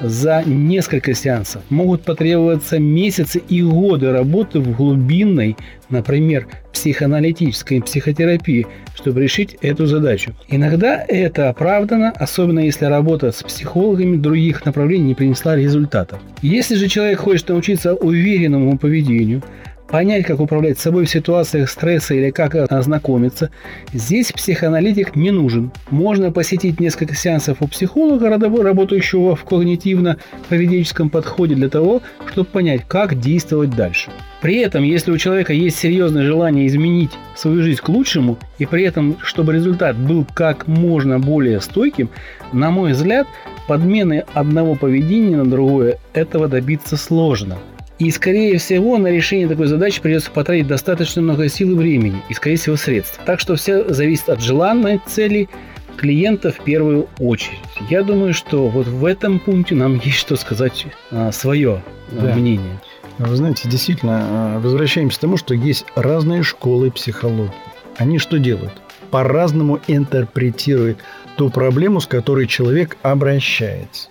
за 0.00 0.42
несколько 0.44 1.14
сеансов. 1.14 1.62
Могут 1.70 2.02
потребоваться 2.02 2.78
месяцы 2.78 3.42
и 3.48 3.62
годы 3.62 4.10
работы 4.12 4.60
в 4.60 4.76
глубинной, 4.76 5.56
например, 5.88 6.48
психоаналитической 6.72 7.82
психотерапии, 7.82 8.66
чтобы 8.94 9.22
решить 9.22 9.56
эту 9.60 9.86
задачу. 9.86 10.34
Иногда 10.48 11.04
это 11.06 11.48
оправдано, 11.48 12.10
особенно 12.10 12.60
если 12.60 12.84
работа 12.84 13.32
с 13.32 13.42
психологами 13.42 14.16
других 14.16 14.64
направлений 14.64 15.08
не 15.08 15.14
принесла 15.14 15.56
результатов. 15.56 16.20
Если 16.42 16.76
же 16.76 16.88
человек 16.88 17.20
хочет 17.20 17.48
научиться 17.48 17.94
уверенному 17.94 18.78
поведению, 18.78 19.42
понять, 19.90 20.24
как 20.24 20.40
управлять 20.40 20.78
собой 20.78 21.04
в 21.04 21.10
ситуациях 21.10 21.68
стресса 21.68 22.14
или 22.14 22.30
как 22.30 22.54
ознакомиться, 22.54 23.50
здесь 23.92 24.32
психоаналитик 24.32 25.16
не 25.16 25.30
нужен. 25.30 25.72
Можно 25.90 26.30
посетить 26.30 26.80
несколько 26.80 27.14
сеансов 27.14 27.58
у 27.60 27.66
психолога, 27.66 28.30
работающего 28.30 29.36
в 29.36 29.44
когнитивно-поведенческом 29.44 31.10
подходе 31.10 31.54
для 31.54 31.68
того, 31.68 32.02
чтобы 32.30 32.48
понять, 32.48 32.82
как 32.86 33.18
действовать 33.18 33.70
дальше. 33.70 34.10
При 34.40 34.56
этом, 34.56 34.84
если 34.84 35.10
у 35.10 35.18
человека 35.18 35.52
есть 35.52 35.76
серьезное 35.78 36.24
желание 36.24 36.66
изменить 36.66 37.10
свою 37.36 37.62
жизнь 37.62 37.80
к 37.82 37.88
лучшему, 37.88 38.38
и 38.58 38.64
при 38.64 38.84
этом, 38.84 39.18
чтобы 39.22 39.52
результат 39.52 39.96
был 39.96 40.26
как 40.32 40.66
можно 40.66 41.18
более 41.18 41.60
стойким, 41.60 42.08
на 42.52 42.70
мой 42.70 42.92
взгляд, 42.92 43.26
подмены 43.66 44.24
одного 44.32 44.76
поведения 44.76 45.36
на 45.36 45.44
другое 45.44 45.98
этого 46.14 46.48
добиться 46.48 46.96
сложно. 46.96 47.58
И, 48.00 48.10
скорее 48.10 48.56
всего, 48.56 48.96
на 48.96 49.08
решение 49.08 49.46
такой 49.46 49.66
задачи 49.66 50.00
придется 50.00 50.30
потратить 50.30 50.66
достаточно 50.66 51.20
много 51.20 51.50
сил 51.50 51.72
и 51.72 51.74
времени, 51.74 52.22
и, 52.30 52.34
скорее 52.34 52.56
всего, 52.56 52.76
средств. 52.76 53.20
Так 53.26 53.40
что 53.40 53.56
все 53.56 53.92
зависит 53.92 54.30
от 54.30 54.40
желанной 54.40 55.02
цели 55.06 55.50
клиента 55.98 56.50
в 56.50 56.64
первую 56.64 57.08
очередь. 57.18 57.58
Я 57.90 58.02
думаю, 58.02 58.32
что 58.32 58.68
вот 58.68 58.86
в 58.86 59.04
этом 59.04 59.38
пункте 59.38 59.74
нам 59.74 60.00
есть 60.02 60.16
что 60.16 60.36
сказать 60.36 60.86
а, 61.10 61.30
свое 61.30 61.82
а, 62.12 62.22
да. 62.22 62.34
мнение. 62.34 62.80
Вы 63.18 63.36
знаете, 63.36 63.68
действительно, 63.68 64.20
а, 64.22 64.60
возвращаемся 64.60 65.18
к 65.18 65.20
тому, 65.20 65.36
что 65.36 65.52
есть 65.52 65.84
разные 65.94 66.42
школы 66.42 66.90
психологии. 66.90 67.52
Они 67.98 68.16
что 68.18 68.38
делают? 68.38 68.72
По-разному 69.10 69.78
интерпретируют 69.88 71.00
ту 71.36 71.50
проблему, 71.50 72.00
с 72.00 72.06
которой 72.06 72.46
человек 72.46 72.96
обращается. 73.02 74.08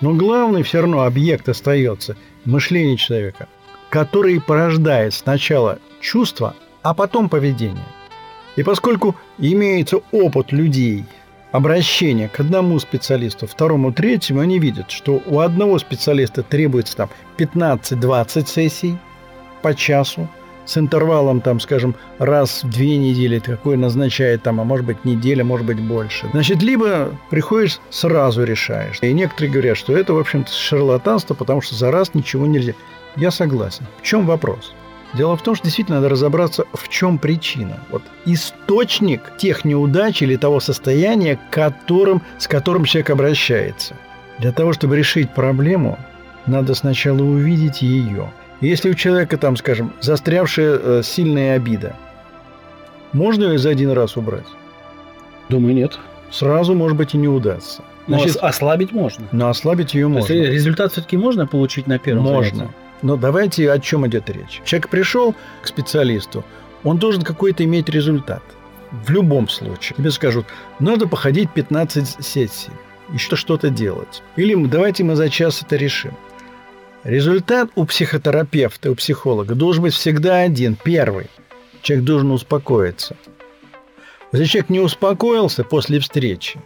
Но 0.00 0.14
главный 0.14 0.62
все 0.62 0.80
равно 0.80 1.02
объект 1.02 1.46
остается– 1.50 2.16
мышление 2.48 2.96
человека, 2.96 3.48
который 3.90 4.40
порождает 4.40 5.14
сначала 5.14 5.78
чувства, 6.00 6.54
а 6.82 6.94
потом 6.94 7.28
поведение. 7.28 7.84
И 8.56 8.62
поскольку 8.62 9.14
имеется 9.38 10.00
опыт 10.10 10.52
людей 10.52 11.04
обращения 11.52 12.28
к 12.28 12.40
одному 12.40 12.78
специалисту, 12.78 13.46
второму, 13.46 13.92
третьему, 13.92 14.40
они 14.40 14.58
видят, 14.58 14.90
что 14.90 15.22
у 15.26 15.40
одного 15.40 15.78
специалиста 15.78 16.42
требуется 16.42 16.96
там 16.96 17.10
15-20 17.38 18.46
сессий 18.46 18.98
по 19.62 19.74
часу, 19.74 20.28
с 20.68 20.76
интервалом, 20.76 21.40
там, 21.40 21.60
скажем, 21.60 21.96
раз 22.18 22.62
в 22.62 22.68
две 22.68 22.98
недели, 22.98 23.38
какой 23.38 23.78
назначает 23.78 24.42
там, 24.42 24.60
а 24.60 24.64
может 24.64 24.84
быть 24.84 25.04
неделя, 25.04 25.42
может 25.42 25.66
быть 25.66 25.80
больше. 25.80 26.28
Значит, 26.32 26.62
либо 26.62 27.10
приходишь, 27.30 27.80
сразу 27.88 28.44
решаешь. 28.44 28.98
И 29.00 29.12
некоторые 29.14 29.50
говорят, 29.50 29.78
что 29.78 29.96
это, 29.96 30.12
в 30.12 30.18
общем-то, 30.18 30.52
шарлатанство, 30.52 31.32
потому 31.34 31.62
что 31.62 31.74
за 31.74 31.90
раз 31.90 32.12
ничего 32.12 32.46
нельзя. 32.46 32.74
Я 33.16 33.30
согласен. 33.30 33.86
В 33.98 34.02
чем 34.02 34.26
вопрос? 34.26 34.74
Дело 35.14 35.38
в 35.38 35.42
том, 35.42 35.54
что 35.54 35.64
действительно 35.64 35.96
надо 35.96 36.10
разобраться, 36.10 36.66
в 36.74 36.86
чем 36.90 37.16
причина. 37.16 37.80
Вот 37.90 38.02
источник 38.26 39.22
тех 39.38 39.64
неудач 39.64 40.20
или 40.20 40.36
того 40.36 40.60
состояния, 40.60 41.40
которым, 41.50 42.20
с 42.38 42.46
которым 42.46 42.84
человек 42.84 43.08
обращается. 43.08 43.96
Для 44.38 44.52
того, 44.52 44.74
чтобы 44.74 44.98
решить 44.98 45.30
проблему, 45.30 45.98
надо 46.46 46.74
сначала 46.74 47.22
увидеть 47.22 47.80
ее. 47.80 48.30
Если 48.60 48.90
у 48.90 48.94
человека 48.94 49.36
там, 49.38 49.56
скажем, 49.56 49.92
застрявшая 50.00 50.78
э, 50.78 51.02
сильная 51.04 51.56
обида, 51.56 51.96
можно 53.12 53.44
ее 53.44 53.58
за 53.58 53.70
один 53.70 53.92
раз 53.92 54.16
убрать? 54.16 54.46
Думаю, 55.48 55.74
нет. 55.74 55.98
Сразу, 56.30 56.74
может 56.74 56.96
быть, 56.96 57.14
и 57.14 57.18
не 57.18 57.28
удастся. 57.28 57.82
Значит, 58.06 58.38
но 58.40 58.48
ослабить 58.48 58.92
можно. 58.92 59.26
Но 59.32 59.48
ослабить 59.48 59.94
ее 59.94 60.08
можно. 60.08 60.26
То 60.26 60.34
есть 60.34 60.52
результат 60.52 60.92
все-таки 60.92 61.16
можно 61.16 61.46
получить 61.46 61.86
на 61.86 61.98
первом 61.98 62.24
Можно. 62.24 62.56
Занятии? 62.56 62.74
Но 63.02 63.16
давайте 63.16 63.70
о 63.70 63.78
чем 63.78 64.06
идет 64.06 64.28
речь. 64.30 64.60
Человек 64.64 64.88
пришел 64.88 65.34
к 65.62 65.66
специалисту, 65.66 66.44
он 66.84 66.98
должен 66.98 67.22
какой-то 67.22 67.64
иметь 67.64 67.88
результат. 67.88 68.42
В 68.90 69.10
любом 69.10 69.48
случае. 69.48 69.96
Тебе 69.96 70.10
скажут, 70.10 70.46
надо 70.80 71.06
походить 71.06 71.50
15 71.52 72.24
сессий 72.24 72.72
и 73.12 73.18
что 73.18 73.36
что-то 73.36 73.68
делать. 73.68 74.22
Или 74.36 74.54
давайте 74.66 75.04
мы 75.04 75.14
за 75.14 75.28
час 75.28 75.62
это 75.62 75.76
решим. 75.76 76.16
Результат 77.04 77.70
у 77.76 77.84
психотерапевта, 77.84 78.90
у 78.90 78.94
психолога 78.94 79.54
должен 79.54 79.82
быть 79.84 79.94
всегда 79.94 80.38
один, 80.40 80.76
первый. 80.82 81.26
Человек 81.82 82.04
должен 82.04 82.30
успокоиться. 82.32 83.16
Если 84.32 84.46
человек 84.46 84.70
не 84.70 84.80
успокоился 84.80 85.64
после 85.64 86.00
встречи, 86.00 86.60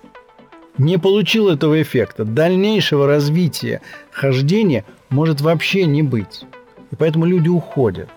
не 0.78 0.98
получил 0.98 1.48
этого 1.48 1.80
эффекта, 1.80 2.24
дальнейшего 2.24 3.06
развития 3.06 3.82
хождения 4.10 4.84
может 5.10 5.40
вообще 5.40 5.84
не 5.84 6.02
быть. 6.02 6.44
И 6.90 6.96
поэтому 6.96 7.26
люди 7.26 7.48
уходят. 7.48 8.08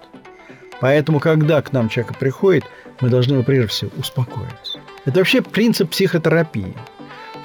Поэтому, 0.79 1.19
когда 1.19 1.61
к 1.61 1.73
нам 1.73 1.89
человек 1.89 2.17
приходит, 2.17 2.63
мы 3.01 3.09
должны 3.09 3.33
его 3.33 3.43
прежде 3.43 3.67
всего 3.67 3.91
успокоить. 3.97 4.77
Это 5.03 5.19
вообще 5.19 5.41
принцип 5.41 5.89
психотерапии. 5.89 6.73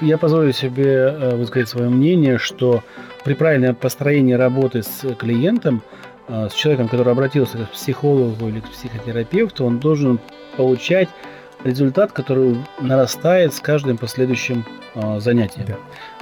Я 0.00 0.16
позволю 0.16 0.52
себе 0.52 0.86
э, 0.86 1.36
высказать 1.36 1.68
свое 1.68 1.90
мнение, 1.90 2.38
что 2.38 2.82
при 3.24 3.34
правильном 3.34 3.74
построении 3.74 4.34
работы 4.34 4.82
с 4.82 5.14
клиентом, 5.14 5.82
э, 6.28 6.48
с 6.50 6.54
человеком, 6.54 6.88
который 6.88 7.12
обратился 7.12 7.58
к 7.58 7.70
психологу 7.70 8.48
или 8.48 8.60
к 8.60 8.68
психотерапевту, 8.68 9.64
он 9.64 9.78
должен 9.78 10.18
получать 10.56 11.08
результат, 11.64 12.12
который 12.12 12.56
нарастает 12.80 13.54
с 13.54 13.60
каждым 13.60 13.98
последующим 13.98 14.64
э, 14.94 15.20
занятием. 15.20 15.66
Да. 15.66 15.76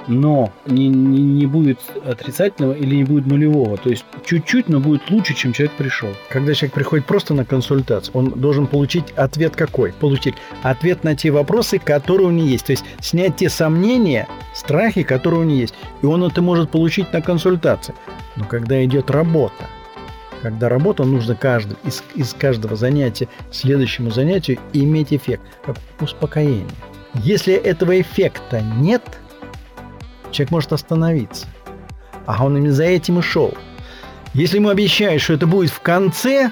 Но 0.07 0.51
не, 0.65 0.87
не, 0.87 1.21
не 1.21 1.45
будет 1.45 1.79
отрицательного 2.05 2.73
или 2.73 2.95
не 2.95 3.03
будет 3.03 3.25
нулевого. 3.25 3.77
То 3.77 3.89
есть 3.89 4.05
чуть-чуть, 4.25 4.69
но 4.69 4.79
будет 4.79 5.09
лучше, 5.09 5.35
чем 5.35 5.53
человек 5.53 5.75
пришел. 5.77 6.09
Когда 6.29 6.53
человек 6.53 6.73
приходит 6.73 7.05
просто 7.05 7.33
на 7.33 7.45
консультацию, 7.45 8.15
он 8.15 8.31
должен 8.31 8.67
получить 8.67 9.11
ответ 9.11 9.55
какой? 9.55 9.93
Получить 9.93 10.35
ответ 10.63 11.03
на 11.03 11.15
те 11.15 11.31
вопросы, 11.31 11.79
которые 11.79 12.27
у 12.27 12.31
него 12.31 12.47
есть. 12.47 12.65
То 12.65 12.71
есть 12.71 12.85
снять 13.01 13.37
те 13.37 13.49
сомнения, 13.49 14.27
страхи, 14.53 15.03
которые 15.03 15.41
у 15.41 15.43
него 15.43 15.59
есть. 15.59 15.75
И 16.01 16.05
он 16.05 16.23
это 16.23 16.41
может 16.41 16.71
получить 16.71 17.11
на 17.13 17.21
консультации. 17.21 17.93
Но 18.35 18.45
когда 18.45 18.83
идет 18.83 19.11
работа, 19.11 19.67
когда 20.41 20.69
работа, 20.69 21.03
нужно 21.03 21.35
каждый, 21.35 21.77
из, 21.83 22.03
из 22.15 22.33
каждого 22.33 22.75
занятия 22.75 23.27
следующему 23.51 24.11
занятию 24.11 24.59
иметь 24.73 25.13
эффект, 25.13 25.43
как 25.65 25.77
успокоение. 25.99 26.65
Если 27.15 27.53
этого 27.53 27.99
эффекта 27.99 28.61
нет, 28.61 29.01
человек 30.31 30.51
может 30.51 30.73
остановиться. 30.73 31.47
А 32.25 32.45
он 32.45 32.57
именно 32.57 32.73
за 32.73 32.83
этим 32.83 33.19
и 33.19 33.21
шел. 33.21 33.53
Если 34.33 34.57
ему 34.57 34.69
обещают, 34.69 35.21
что 35.21 35.33
это 35.33 35.47
будет 35.47 35.71
в 35.71 35.79
конце, 35.79 36.51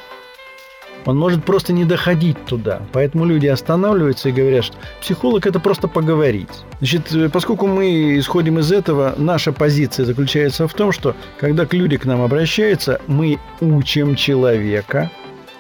он 1.06 1.18
может 1.18 1.46
просто 1.46 1.72
не 1.72 1.86
доходить 1.86 2.44
туда. 2.46 2.82
Поэтому 2.92 3.24
люди 3.24 3.48
останавливаются 3.48 4.30
и 4.30 4.34
говорят, 4.34 4.66
что 4.66 4.78
психолог 5.00 5.46
это 5.46 5.60
просто 5.60 5.88
поговорить. 5.88 6.50
Значит, 6.80 7.14
э, 7.14 7.30
поскольку 7.30 7.68
мы 7.68 8.20
исходим 8.20 8.60
из 8.60 8.72
этого, 8.72 9.14
наша 9.18 9.54
позиция 9.54 10.06
заключается 10.06 10.68
в 10.68 10.74
том, 10.74 10.92
что 10.92 11.16
когда 11.40 11.66
люди 11.72 11.96
к 11.98 12.06
нам 12.06 12.22
обращаются, 12.22 13.00
мы 13.08 13.40
учим 13.62 14.16
человека 14.16 15.10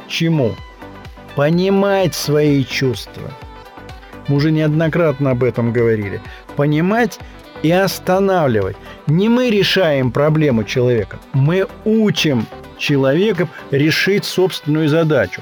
чему? 0.07 0.55
Понимать 1.35 2.15
свои 2.15 2.63
чувства. 2.63 3.31
Мы 4.27 4.35
уже 4.35 4.51
неоднократно 4.51 5.31
об 5.31 5.43
этом 5.43 5.71
говорили. 5.71 6.21
Понимать 6.55 7.19
и 7.63 7.71
останавливать. 7.71 8.77
Не 9.07 9.29
мы 9.29 9.49
решаем 9.49 10.11
проблему 10.11 10.63
человека, 10.63 11.19
мы 11.33 11.67
учим 11.85 12.45
человеком 12.77 13.49
решить 13.71 14.25
собственную 14.25 14.89
задачу. 14.89 15.41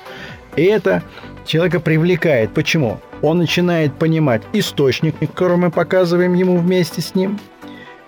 И 0.55 0.63
это 0.63 1.03
человека 1.45 1.79
привлекает. 1.79 2.53
Почему? 2.53 2.99
Он 3.21 3.39
начинает 3.39 3.93
понимать 3.95 4.41
источник, 4.53 5.15
который 5.19 5.57
мы 5.57 5.71
показываем 5.71 6.33
ему 6.33 6.57
вместе 6.57 7.01
с 7.01 7.15
ним, 7.15 7.39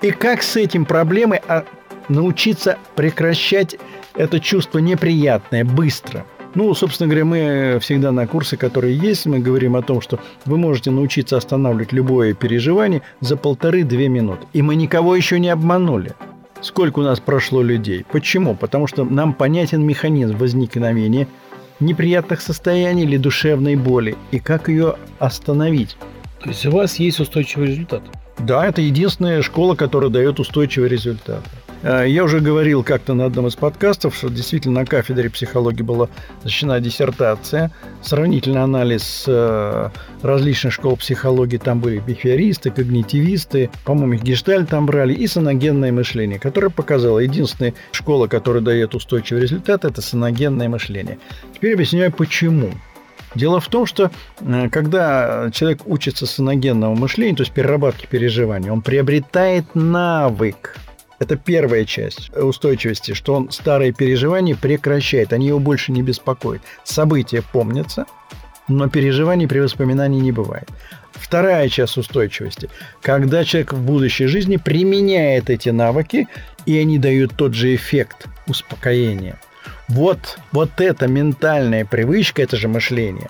и 0.01 0.11
как 0.11 0.43
с 0.43 0.55
этим 0.55 0.85
проблемой 0.85 1.41
а, 1.47 1.65
научиться 2.07 2.77
прекращать 2.95 3.77
это 4.15 4.39
чувство 4.39 4.79
неприятное 4.79 5.63
быстро. 5.63 6.25
Ну, 6.57 6.73
собственно 6.73 7.07
говоря, 7.07 7.23
мы 7.23 7.77
всегда 7.81 8.11
на 8.11 8.25
курсы, 8.25 8.57
которые 8.57 8.97
есть, 8.97 9.27
мы 9.27 9.37
говорим 9.37 9.75
о 9.75 9.83
том, 9.83 10.01
что 10.01 10.19
вы 10.45 10.57
можете 10.57 10.89
научиться 10.89 11.37
останавливать 11.37 11.93
любое 11.93 12.33
переживание 12.33 13.03
за 13.21 13.37
полторы-две 13.37 14.07
минуты. 14.07 14.47
И 14.53 14.63
мы 14.63 14.73
никого 14.73 15.15
еще 15.15 15.39
не 15.39 15.49
обманули. 15.49 16.13
Сколько 16.61 16.97
у 16.97 17.03
нас 17.03 17.19
прошло 17.19 17.61
людей? 17.61 18.07
Почему? 18.11 18.55
Потому 18.55 18.87
что 18.87 19.05
нам 19.05 19.35
понятен 19.35 19.85
механизм 19.85 20.35
возникновения 20.35 21.27
неприятных 21.79 22.41
состояний 22.41 23.03
или 23.03 23.17
душевной 23.17 23.75
боли 23.75 24.15
и 24.31 24.39
как 24.39 24.67
ее 24.67 24.95
остановить. 25.19 25.95
То 26.41 26.49
есть 26.49 26.65
у 26.65 26.71
вас 26.71 26.95
есть 26.95 27.19
устойчивый 27.19 27.67
результат? 27.67 28.01
Да, 28.39 28.65
это 28.65 28.81
единственная 28.81 29.43
школа, 29.43 29.75
которая 29.75 30.09
дает 30.09 30.39
устойчивый 30.39 30.89
результат. 30.89 31.43
Э, 31.83 32.05
я 32.07 32.23
уже 32.23 32.39
говорил 32.39 32.83
как-то 32.83 33.13
на 33.13 33.25
одном 33.25 33.47
из 33.47 33.55
подкастов, 33.55 34.15
что 34.15 34.29
действительно 34.29 34.81
на 34.81 34.85
кафедре 34.85 35.29
психологии 35.29 35.83
была 35.83 36.09
защищена 36.43 36.79
диссертация, 36.79 37.71
сравнительный 38.01 38.63
анализ 38.63 39.25
э, 39.27 39.89
различных 40.21 40.73
школ 40.73 40.97
психологии. 40.97 41.57
Там 41.57 41.79
были 41.79 41.99
бихевиористы, 41.99 42.71
когнитивисты, 42.71 43.69
по-моему, 43.85 44.13
их 44.13 44.23
гешталь 44.23 44.65
там 44.65 44.85
брали, 44.85 45.13
и 45.13 45.27
саногенное 45.27 45.91
мышление, 45.91 46.39
которое 46.39 46.69
показало 46.69 47.19
единственная 47.19 47.73
школа, 47.91 48.27
которая 48.27 48.61
дает 48.61 48.95
устойчивый 48.95 49.41
результат, 49.41 49.85
это 49.85 50.01
саногенное 50.01 50.69
мышление. 50.69 51.19
Теперь 51.53 51.73
объясняю, 51.73 52.11
почему. 52.11 52.71
Дело 53.35 53.59
в 53.59 53.67
том, 53.67 53.85
что 53.85 54.09
э, 54.39 54.69
когда 54.69 55.49
человек 55.53 55.81
учится 55.85 56.25
саногенному 56.25 56.95
мышлению, 56.95 57.35
то 57.35 57.43
есть 57.43 57.53
переработке 57.53 58.07
переживаний, 58.07 58.71
он 58.71 58.81
приобретает 58.81 59.75
навык 59.75 60.75
это 61.19 61.35
первая 61.35 61.85
часть 61.85 62.29
устойчивости, 62.35 63.13
что 63.13 63.33
он 63.33 63.51
старые 63.51 63.91
переживания 63.91 64.55
прекращает, 64.55 65.33
они 65.33 65.47
его 65.47 65.59
больше 65.59 65.91
не 65.91 66.01
беспокоят. 66.01 66.61
События 66.83 67.41
помнятся, 67.41 68.05
но 68.67 68.87
переживаний 68.89 69.47
при 69.47 69.59
воспоминании 69.59 70.19
не 70.19 70.31
бывает. 70.31 70.69
Вторая 71.13 71.67
часть 71.69 71.97
устойчивости, 71.97 72.69
когда 73.01 73.43
человек 73.43 73.73
в 73.73 73.81
будущей 73.81 74.27
жизни 74.27 74.57
применяет 74.57 75.49
эти 75.49 75.69
навыки, 75.69 76.27
и 76.65 76.77
они 76.77 76.99
дают 76.99 77.35
тот 77.35 77.55
же 77.55 77.73
эффект 77.73 78.27
успокоения. 78.45 79.39
Вот, 79.87 80.37
вот 80.51 80.79
эта 80.79 81.07
ментальная 81.07 81.85
привычка, 81.85 82.43
это 82.43 82.57
же 82.57 82.67
мышление, 82.67 83.29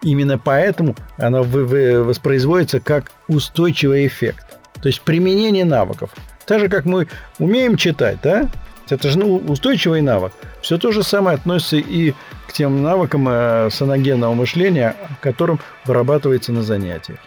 именно 0.00 0.38
поэтому 0.38 0.96
она 1.18 1.42
воспроизводится 1.42 2.80
как 2.80 3.12
устойчивый 3.26 4.06
эффект. 4.06 4.46
То 4.80 4.86
есть 4.86 5.02
применение 5.02 5.64
навыков. 5.64 6.10
Так 6.48 6.60
же, 6.60 6.68
как 6.70 6.86
мы 6.86 7.06
умеем 7.38 7.76
читать, 7.76 8.18
да? 8.22 8.48
Это 8.88 9.10
же 9.10 9.18
ну, 9.18 9.36
устойчивый 9.36 10.00
навык. 10.00 10.32
Все 10.62 10.78
то 10.78 10.92
же 10.92 11.02
самое 11.02 11.34
относится 11.34 11.76
и 11.76 12.14
к 12.46 12.54
тем 12.54 12.82
навыкам 12.82 13.28
э, 13.28 13.68
саногенного 13.70 14.32
мышления, 14.32 14.96
которым 15.20 15.60
вырабатывается 15.84 16.52
на 16.52 16.62
занятиях. 16.62 17.18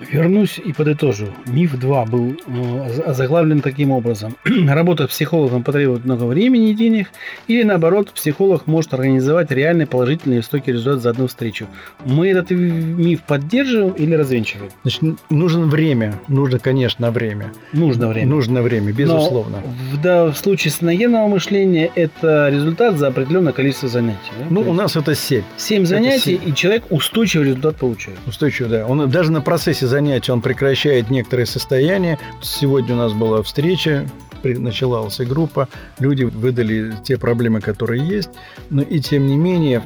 Вернусь 0.00 0.60
и 0.64 0.72
подытожу. 0.72 1.26
Миф 1.46 1.76
2 1.76 2.04
был 2.06 2.36
э, 2.46 3.12
заглавлен 3.12 3.60
таким 3.60 3.90
образом. 3.90 4.36
Работа 4.68 5.06
с 5.06 5.10
психологом 5.10 5.64
потребует 5.64 6.04
много 6.04 6.24
времени 6.24 6.70
и 6.70 6.74
денег, 6.74 7.10
или 7.48 7.64
наоборот, 7.64 8.12
психолог 8.12 8.66
может 8.66 8.94
организовать 8.94 9.50
реальный 9.50 9.86
положительный 9.86 10.36
и 10.36 10.38
высокий 10.38 10.72
результат 10.72 11.02
за 11.02 11.10
одну 11.10 11.26
встречу. 11.26 11.66
Мы 12.04 12.28
этот 12.28 12.50
миф 12.50 13.22
поддерживаем 13.22 13.92
или 13.94 14.14
развенчиваем? 14.14 14.70
Значит, 14.82 15.02
нужно 15.30 15.66
время. 15.66 16.14
Нужно, 16.28 16.60
конечно, 16.60 17.10
время. 17.10 17.52
Нужно 17.72 18.08
время. 18.08 18.28
Нужно 18.28 18.62
время, 18.62 18.92
безусловно. 18.92 19.62
Но 19.64 19.96
в, 19.96 20.00
да, 20.00 20.26
в 20.26 20.36
случае 20.36 20.70
саногенного 20.70 21.26
мышления 21.26 21.90
это 21.94 22.48
результат 22.50 22.98
за 22.98 23.08
определенное 23.08 23.52
количество 23.52 23.88
занятий. 23.88 24.18
Да? 24.38 24.46
Ну, 24.48 24.60
у 24.60 24.72
нас 24.72 24.94
это 24.94 25.16
7. 25.16 25.42
7 25.56 25.84
занятий, 25.84 26.38
7. 26.38 26.48
и 26.48 26.54
человек 26.54 26.84
устойчивый 26.90 27.48
результат 27.48 27.76
получает. 27.76 28.18
Устойчивый, 28.26 28.70
да. 28.70 28.86
Он 28.86 29.10
даже 29.10 29.32
на 29.32 29.40
процессе 29.40 29.87
занятий 29.88 30.30
он 30.30 30.40
прекращает 30.40 31.10
некоторые 31.10 31.46
состояния. 31.46 32.18
Сегодня 32.42 32.94
у 32.94 32.98
нас 32.98 33.12
была 33.12 33.42
встреча, 33.42 34.06
началась 34.42 35.18
группа, 35.18 35.68
люди 35.98 36.24
выдали 36.24 36.94
те 37.04 37.18
проблемы, 37.18 37.60
которые 37.60 38.06
есть, 38.06 38.30
но 38.70 38.82
и 38.82 39.00
тем 39.00 39.26
не 39.26 39.36
менее 39.36 39.82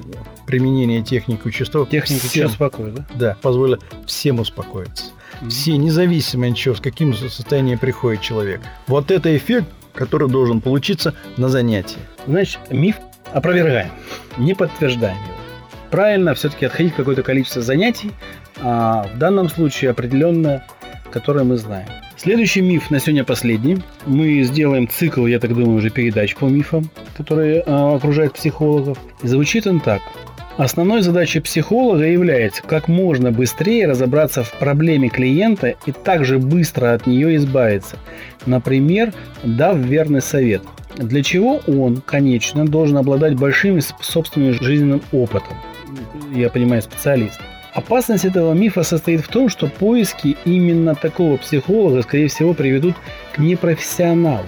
применение 0.46 1.02
техники 1.02 1.46
участов... 1.46 1.88
Техника 1.88 2.26
всем, 2.26 2.46
успокоит, 2.48 2.94
да? 2.94 3.06
Да, 3.14 3.36
позволит 3.40 3.80
всем 4.06 4.40
успокоиться. 4.40 5.06
Mm-hmm. 5.40 5.48
Все, 5.48 5.76
независимо 5.76 6.48
от 6.48 6.56
чего, 6.56 6.74
с 6.74 6.80
каким 6.80 7.14
состоянием 7.14 7.78
приходит 7.78 8.20
человек. 8.20 8.60
Вот 8.86 9.10
это 9.10 9.34
эффект, 9.34 9.68
который 9.94 10.28
должен 10.28 10.60
получиться 10.60 11.14
на 11.36 11.48
занятии. 11.48 11.98
Значит, 12.26 12.60
миф 12.70 12.96
опровергаем, 13.32 13.90
не 14.36 14.54
подтверждаем 14.54 15.16
его. 15.16 15.41
Правильно 15.92 16.32
все-таки 16.32 16.64
отходить 16.64 16.94
какое-то 16.94 17.22
количество 17.22 17.60
занятий, 17.60 18.12
а 18.62 19.06
в 19.14 19.18
данном 19.18 19.50
случае 19.50 19.90
определенно, 19.90 20.64
которое 21.10 21.44
мы 21.44 21.58
знаем. 21.58 21.86
Следующий 22.16 22.62
миф 22.62 22.90
на 22.90 22.98
сегодня 22.98 23.24
последний. 23.24 23.76
Мы 24.06 24.42
сделаем 24.42 24.88
цикл, 24.88 25.26
я 25.26 25.38
так 25.38 25.54
думаю, 25.54 25.76
уже 25.76 25.90
передач 25.90 26.34
по 26.34 26.46
мифам, 26.46 26.88
которые 27.14 27.56
э, 27.58 27.94
окружают 27.94 28.32
психологов. 28.32 28.96
И 29.22 29.28
звучит 29.28 29.66
он 29.66 29.80
так. 29.80 30.00
Основной 30.56 31.02
задачей 31.02 31.40
психолога 31.40 32.06
является 32.06 32.62
как 32.62 32.88
можно 32.88 33.30
быстрее 33.30 33.86
разобраться 33.86 34.44
в 34.44 34.52
проблеме 34.52 35.10
клиента 35.10 35.74
и 35.84 35.92
также 35.92 36.38
быстро 36.38 36.94
от 36.94 37.06
нее 37.06 37.36
избавиться. 37.36 37.96
Например, 38.46 39.12
дав 39.44 39.76
верный 39.76 40.22
совет. 40.22 40.62
Для 40.96 41.22
чего 41.22 41.60
он, 41.66 42.00
конечно, 42.00 42.64
должен 42.66 42.96
обладать 42.96 43.34
большим 43.34 43.78
собственным 44.00 44.54
жизненным 44.54 45.02
опытом. 45.12 45.58
Я 46.32 46.50
понимаю, 46.50 46.82
специалист. 46.82 47.38
Опасность 47.72 48.24
этого 48.24 48.52
мифа 48.52 48.82
состоит 48.82 49.22
в 49.22 49.28
том, 49.28 49.48
что 49.48 49.66
поиски 49.66 50.36
именно 50.44 50.94
такого 50.94 51.38
психолога, 51.38 52.02
скорее 52.02 52.28
всего, 52.28 52.52
приведут 52.52 52.94
к 53.32 53.38
непрофессионалу. 53.38 54.46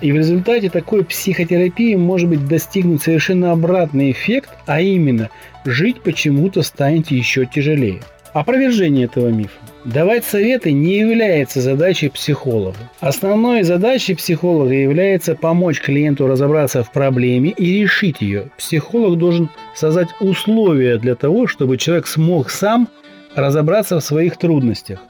И 0.00 0.12
в 0.12 0.16
результате 0.16 0.70
такой 0.70 1.04
психотерапии 1.04 1.94
может 1.94 2.28
быть 2.28 2.46
достигнут 2.46 3.02
совершенно 3.02 3.52
обратный 3.52 4.10
эффект, 4.10 4.50
а 4.66 4.80
именно 4.80 5.30
жить 5.64 6.02
почему-то 6.02 6.62
станет 6.62 7.10
еще 7.10 7.46
тяжелее. 7.46 8.00
Опровержение 8.32 9.06
этого 9.06 9.28
мифа. 9.28 9.58
Давать 9.84 10.24
советы 10.24 10.72
не 10.72 10.98
является 10.98 11.60
задачей 11.60 12.08
психолога. 12.08 12.76
Основной 13.00 13.64
задачей 13.64 14.14
психолога 14.14 14.72
является 14.72 15.34
помочь 15.34 15.80
клиенту 15.80 16.26
разобраться 16.28 16.84
в 16.84 16.92
проблеме 16.92 17.50
и 17.50 17.80
решить 17.80 18.20
ее. 18.20 18.50
Психолог 18.56 19.18
должен 19.18 19.48
создать 19.74 20.08
условия 20.20 20.98
для 20.98 21.16
того, 21.16 21.46
чтобы 21.48 21.76
человек 21.76 22.06
смог 22.06 22.50
сам 22.50 22.88
разобраться 23.34 23.98
в 23.98 24.04
своих 24.04 24.36
трудностях 24.36 25.00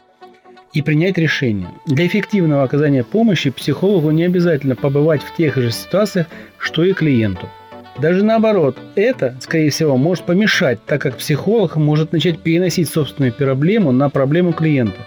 и 0.73 0.81
принять 0.81 1.19
решение. 1.19 1.69
Для 1.87 2.07
эффективного 2.07 2.63
оказания 2.63 3.05
помощи 3.05 3.51
психологу 3.51 4.13
не 4.13 4.25
обязательно 4.25 4.77
побывать 4.77 5.23
в 5.23 5.37
тех 5.37 5.57
же 5.57 5.73
ситуациях, 5.73 6.27
что 6.59 6.85
и 6.85 6.93
клиенту– 6.93 7.49
даже 8.01 8.25
наоборот, 8.25 8.79
это, 8.95 9.37
скорее 9.41 9.71
всего, 9.71 9.97
может 9.97 10.25
помешать, 10.25 10.79
так 10.87 11.03
как 11.03 11.17
психолог 11.17 11.77
может 11.77 12.13
начать 12.13 12.41
переносить 12.41 12.89
собственную 12.89 13.33
проблему 13.33 13.93
на 13.93 14.09
проблему 14.09 14.53
клиента. 14.53 15.01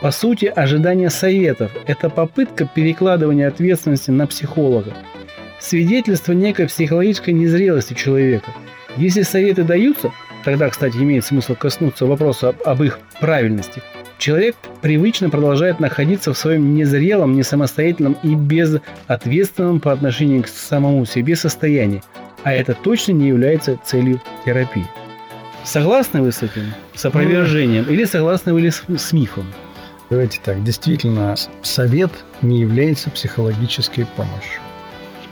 По 0.00 0.10
сути, 0.10 0.46
ожидание 0.46 1.10
советов– 1.10 1.70
это 1.86 2.10
попытка 2.10 2.66
перекладывания 2.66 3.46
ответственности 3.46 4.10
на 4.10 4.26
психолога. 4.26 4.92
Свидетельство 5.60 6.32
некой 6.32 6.66
психологической 6.66 7.32
незрелости 7.32 7.94
человека. 7.94 8.50
Если 8.96 9.22
советы 9.22 9.62
даются, 9.62 10.10
тогда, 10.44 10.68
кстати, 10.68 10.96
имеет 10.96 11.24
смысл 11.24 11.54
коснуться 11.54 12.06
вопроса 12.06 12.48
об, 12.48 12.56
об 12.64 12.82
их 12.82 12.98
правильности, 13.20 13.80
человек 14.18 14.56
привычно 14.80 15.30
продолжает 15.30 15.78
находиться 15.78 16.32
в 16.32 16.38
своем 16.38 16.74
незрелом, 16.74 17.36
несамостоятельном 17.36 18.16
и 18.24 18.34
безответственном 18.34 19.78
по 19.78 19.92
отношению 19.92 20.42
к 20.42 20.48
самому 20.48 21.04
себе 21.06 21.36
состоянии, 21.36 22.02
а 22.44 22.52
это 22.52 22.74
точно 22.74 23.12
не 23.12 23.28
является 23.28 23.78
целью 23.84 24.20
терапии. 24.44 24.86
Согласны 25.64 26.22
вы 26.22 26.32
с 26.32 26.42
этим, 26.42 26.74
с 26.94 27.04
опровержением, 27.04 27.84
или 27.84 28.04
согласны 28.04 28.52
вы 28.52 28.70
с, 28.70 28.82
с 28.88 29.12
мифом? 29.12 29.46
Давайте 30.10 30.40
так, 30.44 30.62
действительно, 30.62 31.36
совет 31.62 32.10
не 32.42 32.60
является 32.60 33.10
психологической 33.10 34.04
помощью. 34.04 34.60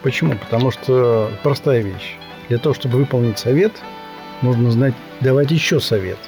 Почему? 0.03 0.35
Потому 0.37 0.71
что 0.71 1.31
простая 1.43 1.81
вещь. 1.83 2.17
Для 2.49 2.59
того, 2.59 2.75
чтобы 2.75 2.99
выполнить 2.99 3.39
совет, 3.39 3.73
нужно 4.43 4.71
знать, 4.71 4.95
давать 5.21 5.51
еще 5.51 5.81
совет. 5.81 6.19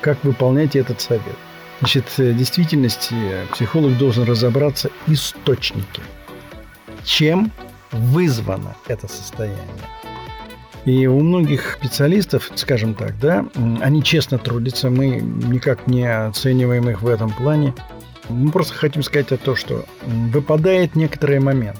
Как 0.00 0.22
выполнять 0.24 0.76
этот 0.76 1.00
совет? 1.00 1.36
Значит, 1.78 2.04
в 2.16 2.36
действительности 2.36 3.14
психолог 3.52 3.96
должен 3.96 4.24
разобраться 4.24 4.90
источники. 5.06 6.02
Чем 7.04 7.50
вызвано 7.90 8.76
это 8.88 9.08
состояние? 9.08 9.58
И 10.84 11.06
у 11.06 11.20
многих 11.20 11.78
специалистов, 11.78 12.50
скажем 12.56 12.94
так, 12.94 13.18
да, 13.20 13.46
они 13.80 14.02
честно 14.02 14.38
трудятся, 14.38 14.90
мы 14.90 15.20
никак 15.20 15.86
не 15.86 16.04
оцениваем 16.04 16.90
их 16.90 17.02
в 17.02 17.08
этом 17.08 17.30
плане. 17.30 17.72
Мы 18.28 18.50
просто 18.50 18.74
хотим 18.74 19.02
сказать 19.02 19.30
о 19.30 19.36
том, 19.36 19.54
что 19.54 19.84
выпадает 20.04 20.96
некоторый 20.96 21.38
момент. 21.38 21.78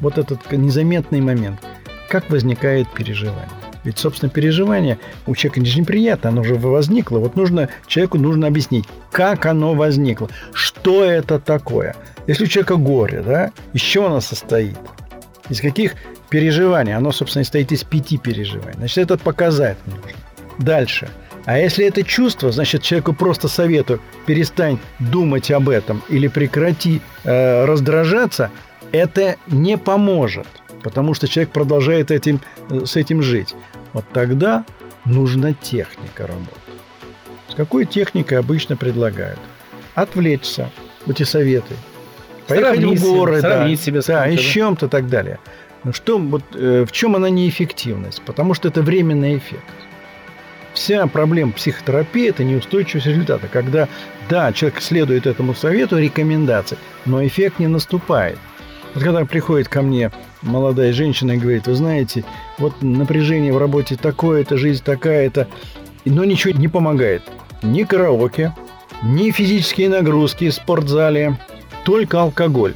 Вот 0.00 0.18
этот 0.18 0.50
незаметный 0.50 1.20
момент. 1.20 1.60
Как 2.08 2.28
возникает 2.28 2.88
переживание? 2.92 3.48
Ведь, 3.84 3.98
собственно, 3.98 4.30
переживание 4.30 4.98
у 5.26 5.34
человека 5.34 5.60
не 5.60 5.80
неприятно, 5.80 6.30
оно 6.30 6.40
уже 6.40 6.54
возникло. 6.54 7.18
Вот 7.18 7.36
нужно, 7.36 7.68
человеку 7.86 8.18
нужно 8.18 8.46
объяснить, 8.46 8.86
как 9.12 9.46
оно 9.46 9.74
возникло, 9.74 10.28
что 10.52 11.04
это 11.04 11.38
такое. 11.38 11.94
Если 12.26 12.44
у 12.44 12.46
человека 12.46 12.76
горе, 12.76 13.22
да, 13.22 13.52
из 13.74 13.82
чего 13.82 14.06
оно 14.06 14.20
состоит? 14.20 14.78
Из 15.50 15.60
каких 15.60 15.94
переживание, 16.30 16.96
оно, 16.96 17.12
собственно, 17.12 17.44
состоит 17.44 17.72
из 17.72 17.84
пяти 17.84 18.18
переживаний. 18.18 18.78
Значит, 18.78 18.98
этот 18.98 19.22
показать 19.22 19.78
нужно. 19.86 20.10
Дальше. 20.58 21.08
А 21.46 21.58
если 21.58 21.84
это 21.86 22.02
чувство, 22.02 22.52
значит, 22.52 22.82
человеку 22.82 23.12
просто 23.12 23.48
советую 23.48 24.00
перестань 24.26 24.78
думать 24.98 25.50
об 25.50 25.68
этом 25.68 26.02
или 26.08 26.28
прекрати 26.28 27.02
э, 27.24 27.64
раздражаться, 27.66 28.50
это 28.92 29.36
не 29.46 29.76
поможет, 29.76 30.46
потому 30.82 31.12
что 31.12 31.28
человек 31.28 31.50
продолжает 31.50 32.10
этим, 32.10 32.40
э, 32.70 32.86
с 32.86 32.96
этим 32.96 33.22
жить. 33.22 33.54
Вот 33.92 34.06
тогда 34.12 34.64
нужна 35.04 35.52
техника 35.52 36.26
работы. 36.26 36.50
С 37.48 37.54
какой 37.54 37.84
техникой 37.84 38.38
обычно 38.38 38.76
предлагают? 38.76 39.38
Отвлечься, 39.94 40.70
эти 41.06 41.24
советы. 41.24 41.74
Поехать 42.48 42.78
сравнить 42.78 43.00
в 43.00 43.02
горы, 43.02 43.40
сравнить 43.40 43.78
да, 43.78 43.84
себя 43.84 44.02
с 44.02 44.06
да, 44.06 44.28
и 44.28 44.36
с 44.36 44.40
чем-то 44.40 44.88
так 44.88 45.08
далее. 45.08 45.38
Что, 45.92 46.18
вот, 46.18 46.42
э, 46.54 46.84
в 46.88 46.92
чем 46.92 47.16
она 47.16 47.28
неэффективность? 47.28 48.22
Потому 48.22 48.54
что 48.54 48.68
это 48.68 48.82
временный 48.82 49.36
эффект. 49.36 49.64
Вся 50.72 51.06
проблема 51.06 51.52
психотерапии– 51.52 52.28
это 52.30 52.42
неустойчивость 52.42 53.06
результата. 53.06 53.46
Когда, 53.48 53.88
да, 54.28 54.52
человек 54.52 54.80
следует 54.80 55.26
этому 55.26 55.54
совету, 55.54 55.98
рекомендации, 55.98 56.78
но 57.04 57.24
эффект 57.24 57.58
не 57.58 57.68
наступает. 57.68 58.38
Вот 58.94 59.04
когда 59.04 59.24
приходит 59.24 59.68
ко 59.68 59.82
мне 59.82 60.10
молодая 60.42 60.92
женщина 60.92 61.32
и 61.32 61.36
говорит, 61.36 61.66
вы 61.66 61.74
знаете, 61.74 62.24
вот 62.58 62.80
напряжение 62.82 63.52
в 63.52 63.58
работе 63.58 63.96
такое-то, 63.96 64.56
жизнь 64.56 64.82
такая-то, 64.84 65.48
но 66.04 66.24
ничего 66.24 66.58
не 66.58 66.68
помогает. 66.68 67.22
Ни 67.62 67.82
караоке, 67.84 68.52
ни 69.02 69.30
физические 69.30 69.88
нагрузки 69.88 70.50
в 70.50 70.54
спортзале, 70.54 71.38
только 71.84 72.20
алкоголь. 72.20 72.74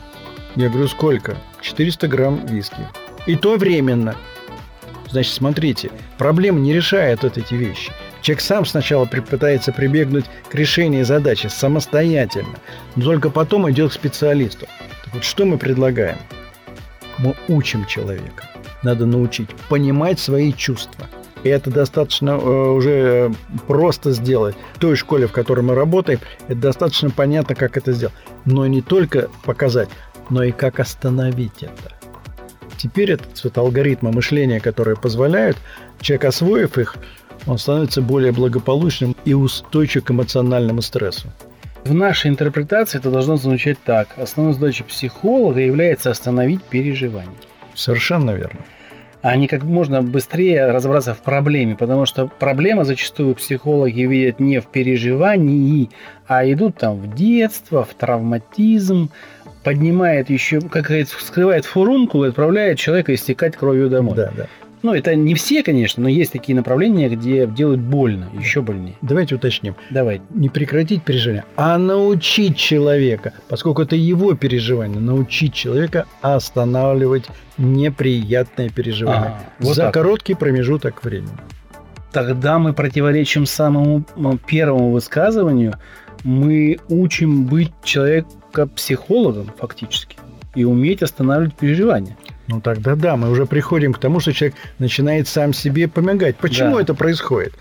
Я 0.56 0.68
говорю, 0.68 0.88
сколько? 0.88 1.36
400 1.62 2.08
грамм 2.08 2.46
виски. 2.46 2.86
И 3.26 3.36
то 3.36 3.56
временно. 3.56 4.16
Значит, 5.10 5.32
смотрите, 5.32 5.90
проблема 6.18 6.60
не 6.60 6.72
решает 6.72 7.22
вот 7.22 7.38
эти 7.38 7.54
вещи. 7.54 7.92
Человек 8.20 8.42
сам 8.42 8.66
сначала 8.66 9.06
пытается 9.06 9.72
прибегнуть 9.72 10.26
к 10.50 10.54
решению 10.54 11.04
задачи 11.04 11.46
самостоятельно, 11.46 12.58
но 12.96 13.04
только 13.04 13.30
потом 13.30 13.70
идет 13.70 13.90
к 13.90 13.94
специалисту. 13.94 14.66
Так 15.04 15.14
вот, 15.14 15.24
что 15.24 15.44
мы 15.46 15.56
предлагаем? 15.56 16.18
Мы 17.18 17.34
учим 17.48 17.86
человека. 17.86 18.44
Надо 18.82 19.06
научить 19.06 19.48
понимать 19.68 20.20
свои 20.20 20.52
чувства. 20.52 21.06
И 21.44 21.48
это 21.48 21.70
достаточно 21.70 22.30
э, 22.30 22.68
уже 22.70 23.32
просто 23.66 24.10
сделать. 24.10 24.56
В 24.74 24.78
той 24.78 24.96
школе, 24.96 25.26
в 25.26 25.32
которой 25.32 25.60
мы 25.60 25.74
работаем, 25.74 26.18
это 26.48 26.58
достаточно 26.58 27.10
понятно, 27.10 27.54
как 27.54 27.76
это 27.76 27.92
сделать. 27.92 28.14
Но 28.44 28.66
не 28.66 28.82
только 28.82 29.30
показать, 29.44 29.88
но 30.30 30.42
и 30.42 30.52
как 30.52 30.80
остановить 30.80 31.62
это. 31.62 31.94
Теперь 32.76 33.12
это 33.12 33.24
вот 33.42 33.58
алгоритмы 33.58 34.12
мышления, 34.12 34.60
которые 34.60 34.96
позволяют, 34.96 35.56
человек, 36.00 36.26
освоив 36.26 36.78
их, 36.78 36.96
он 37.46 37.58
становится 37.58 38.02
более 38.02 38.32
благополучным 38.32 39.16
и 39.24 39.34
устойчив 39.34 40.04
к 40.04 40.10
эмоциональному 40.10 40.82
стрессу. 40.82 41.28
В 41.84 41.94
нашей 41.94 42.30
интерпретации 42.30 42.98
это 42.98 43.10
должно 43.10 43.36
звучать 43.36 43.78
так. 43.84 44.08
Основной 44.16 44.54
задачей 44.54 44.84
психолога 44.84 45.60
является 45.60 46.10
остановить 46.10 46.62
переживание. 46.62 47.34
Совершенно 47.74 48.32
верно. 48.32 48.60
А 49.20 49.34
не 49.36 49.48
как 49.48 49.64
можно 49.64 50.02
быстрее 50.02 50.70
разобраться 50.70 51.12
в 51.12 51.22
проблеме, 51.22 51.74
потому 51.74 52.06
что 52.06 52.28
проблема 52.28 52.84
зачастую 52.84 53.34
психологи 53.34 54.02
видят 54.02 54.38
не 54.38 54.60
в 54.60 54.66
переживании, 54.66 55.90
а 56.28 56.44
идут 56.50 56.76
там 56.76 56.96
в 56.96 57.14
детство, 57.14 57.84
в 57.84 57.94
травматизм, 57.94 59.10
поднимает 59.64 60.30
еще, 60.30 60.60
как 60.60 60.86
говорится, 60.86 61.16
скрывает 61.24 61.64
фурункул 61.64 62.24
и 62.24 62.28
отправляет 62.28 62.78
человека 62.78 63.14
истекать 63.14 63.56
кровью 63.56 63.88
домой. 63.88 64.14
Да, 64.16 64.32
да. 64.36 64.46
Ну, 64.82 64.94
это 64.94 65.16
не 65.16 65.34
все, 65.34 65.64
конечно, 65.64 66.04
но 66.04 66.08
есть 66.08 66.32
такие 66.32 66.54
направления, 66.54 67.08
где 67.08 67.46
делают 67.46 67.80
больно, 67.80 68.30
еще 68.38 68.62
больнее. 68.62 68.94
Давайте 69.02 69.34
уточним. 69.34 69.74
Давай. 69.90 70.22
Не 70.30 70.48
прекратить 70.48 71.02
переживание, 71.02 71.44
а 71.56 71.78
научить 71.78 72.56
человека, 72.56 73.32
поскольку 73.48 73.82
это 73.82 73.96
его 73.96 74.34
переживание, 74.34 75.00
научить 75.00 75.52
человека 75.52 76.06
останавливать 76.20 77.24
неприятные 77.56 78.70
переживания 78.70 79.20
Ага, 79.20 79.40
вот 79.58 79.74
за 79.74 79.82
так. 79.82 79.94
короткий 79.94 80.34
промежуток 80.34 81.02
времени. 81.02 81.32
Тогда 82.12 82.58
мы 82.58 82.72
противоречим 82.72 83.46
самому 83.46 84.04
первому 84.46 84.92
высказыванию. 84.92 85.74
Мы 86.24 86.78
учим 86.88 87.46
быть 87.46 87.72
человека-психологом 87.84 89.50
фактически 89.58 90.16
и 90.54 90.64
уметь 90.64 91.02
останавливать 91.02 91.54
переживания. 91.54 92.16
Ну 92.48 92.60
тогда 92.60 92.96
да, 92.96 93.16
мы 93.16 93.30
уже 93.30 93.46
приходим 93.46 93.92
к 93.92 93.98
тому, 93.98 94.20
что 94.20 94.32
человек 94.32 94.56
начинает 94.78 95.28
сам 95.28 95.52
себе 95.52 95.86
помогать. 95.86 96.36
Почему 96.36 96.76
Да. 96.76 96.82
это 96.82 96.94
происходит? 96.94 97.52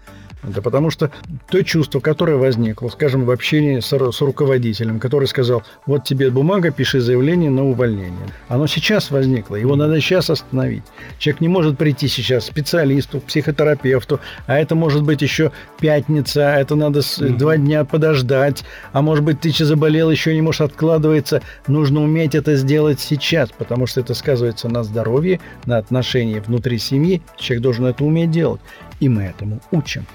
Да 0.44 0.62
потому 0.62 0.92
что 0.92 1.12
то 1.50 1.62
чувство, 1.64 2.00
которое 2.00 2.38
возникло, 2.38 2.90
скажем, 2.90 3.26
в 3.26 3.32
общении 3.32 3.80
с, 3.80 3.90
с 3.90 4.22
руководителем, 4.22 5.00
который 5.00 5.28
сказал, 5.28 5.64
вот 5.86 6.04
тебе 6.04 6.30
бумага, 6.30 6.72
пиши 6.72 7.00
заявление 7.00 7.50
на 7.50 7.66
увольнение. 7.66 8.28
Оно 8.48 8.68
сейчас 8.68 9.12
возникло, 9.12 9.56
его 9.56 9.76
надо 9.76 10.00
сейчас 10.00 10.30
остановить. 10.30 10.84
Человек 11.18 11.42
не 11.42 11.48
может 11.48 11.78
прийти 11.78 12.08
сейчас 12.08 12.46
к 12.46 12.48
специалисту, 12.48 13.20
к 13.20 13.24
психотерапевту, 13.24 14.20
а 14.46 14.60
это 14.60 14.76
может 14.76 15.04
быть 15.04 15.22
еще 15.22 15.52
пятница, 15.80 16.54
а 16.54 16.60
это 16.60 16.76
надо 16.76 17.02
Мгм. 17.20 17.38
два 17.38 17.58
дня 17.58 17.84
подождать, 17.86 18.64
а 18.92 19.02
может 19.02 19.24
быть 19.24 19.42
ты 19.42 19.52
че 19.52 19.66
заболел, 19.66 20.10
еще 20.12 20.34
не 20.34 20.42
можешь 20.42 20.62
откладывается. 20.62 21.42
Нужно 21.68 22.02
уметь 22.02 22.36
это 22.36 22.56
сделать 22.56 23.00
сейчас, 23.00 23.50
потому 23.58 23.88
что 23.88 24.02
это 24.02 24.14
сказывается 24.14 24.70
на 24.70 24.84
здоровье, 24.84 25.40
на 25.66 25.78
отношении 25.78 26.40
внутри 26.40 26.78
семьи. 26.78 27.22
Человек 27.38 27.64
должен 27.64 27.86
это 27.86 28.04
уметь 28.04 28.32
делать. 28.32 28.62
И 29.00 29.10
мы 29.10 29.24
этому 29.24 29.60
учим. 29.72 30.06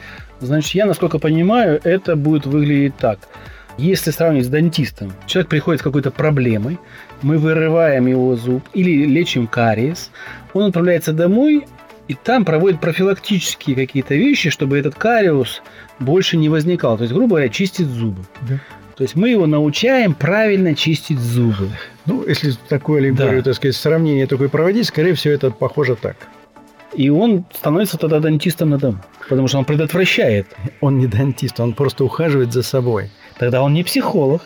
Значит, 0.40 0.74
я, 0.74 0.86
насколько 0.86 1.18
понимаю, 1.18 1.80
это 1.84 2.16
будет 2.16 2.46
выглядеть 2.46 2.96
так. 2.96 3.18
Если 3.78 4.10
сравнить 4.10 4.44
с 4.44 4.48
дантистом, 4.48 5.12
человек 5.26 5.48
приходит 5.48 5.80
с 5.80 5.84
какой-то 5.84 6.10
проблемой, 6.10 6.78
мы 7.22 7.38
вырываем 7.38 8.06
его 8.06 8.36
зуб 8.36 8.62
или 8.74 9.06
лечим 9.06 9.46
кариес, 9.46 10.10
он 10.52 10.64
отправляется 10.64 11.12
домой 11.12 11.66
и 12.08 12.14
там 12.14 12.44
проводит 12.44 12.80
профилактические 12.80 13.74
какие-то 13.76 14.14
вещи, 14.14 14.50
чтобы 14.50 14.78
этот 14.78 14.96
кариус 14.96 15.62
больше 16.00 16.36
не 16.36 16.48
возникал. 16.48 16.96
То 16.98 17.04
есть, 17.04 17.14
грубо 17.14 17.36
говоря, 17.36 17.48
чистит 17.48 17.86
зубы. 17.86 18.22
Да. 18.42 18.58
То 18.96 19.04
есть 19.04 19.14
мы 19.14 19.30
его 19.30 19.46
научаем 19.46 20.12
правильно 20.12 20.74
чистить 20.74 21.18
зубы. 21.18 21.70
Ну, 22.04 22.26
если 22.26 22.52
такое 22.68 23.00
аллегорию, 23.00 23.38
Да. 23.38 23.44
так 23.44 23.54
сказать, 23.54 23.76
сравнение 23.76 24.26
такое 24.26 24.48
проводить, 24.48 24.86
скорее 24.86 25.14
всего, 25.14 25.32
это 25.32 25.50
похоже 25.50 25.96
так. 25.96 26.16
И 26.94 27.08
он 27.08 27.44
становится 27.54 27.96
тогда 27.96 28.20
дантистом 28.20 28.70
на 28.70 28.78
дом. 28.78 29.00
Потому 29.28 29.48
что 29.48 29.58
он 29.58 29.64
предотвращает. 29.64 30.46
Он 30.80 30.98
не 30.98 31.06
дантист, 31.06 31.58
он 31.60 31.72
просто 31.72 32.04
ухаживает 32.04 32.52
за 32.52 32.62
собой. 32.62 33.10
Тогда 33.38 33.62
он 33.62 33.72
не 33.72 33.82
психолог. 33.82 34.42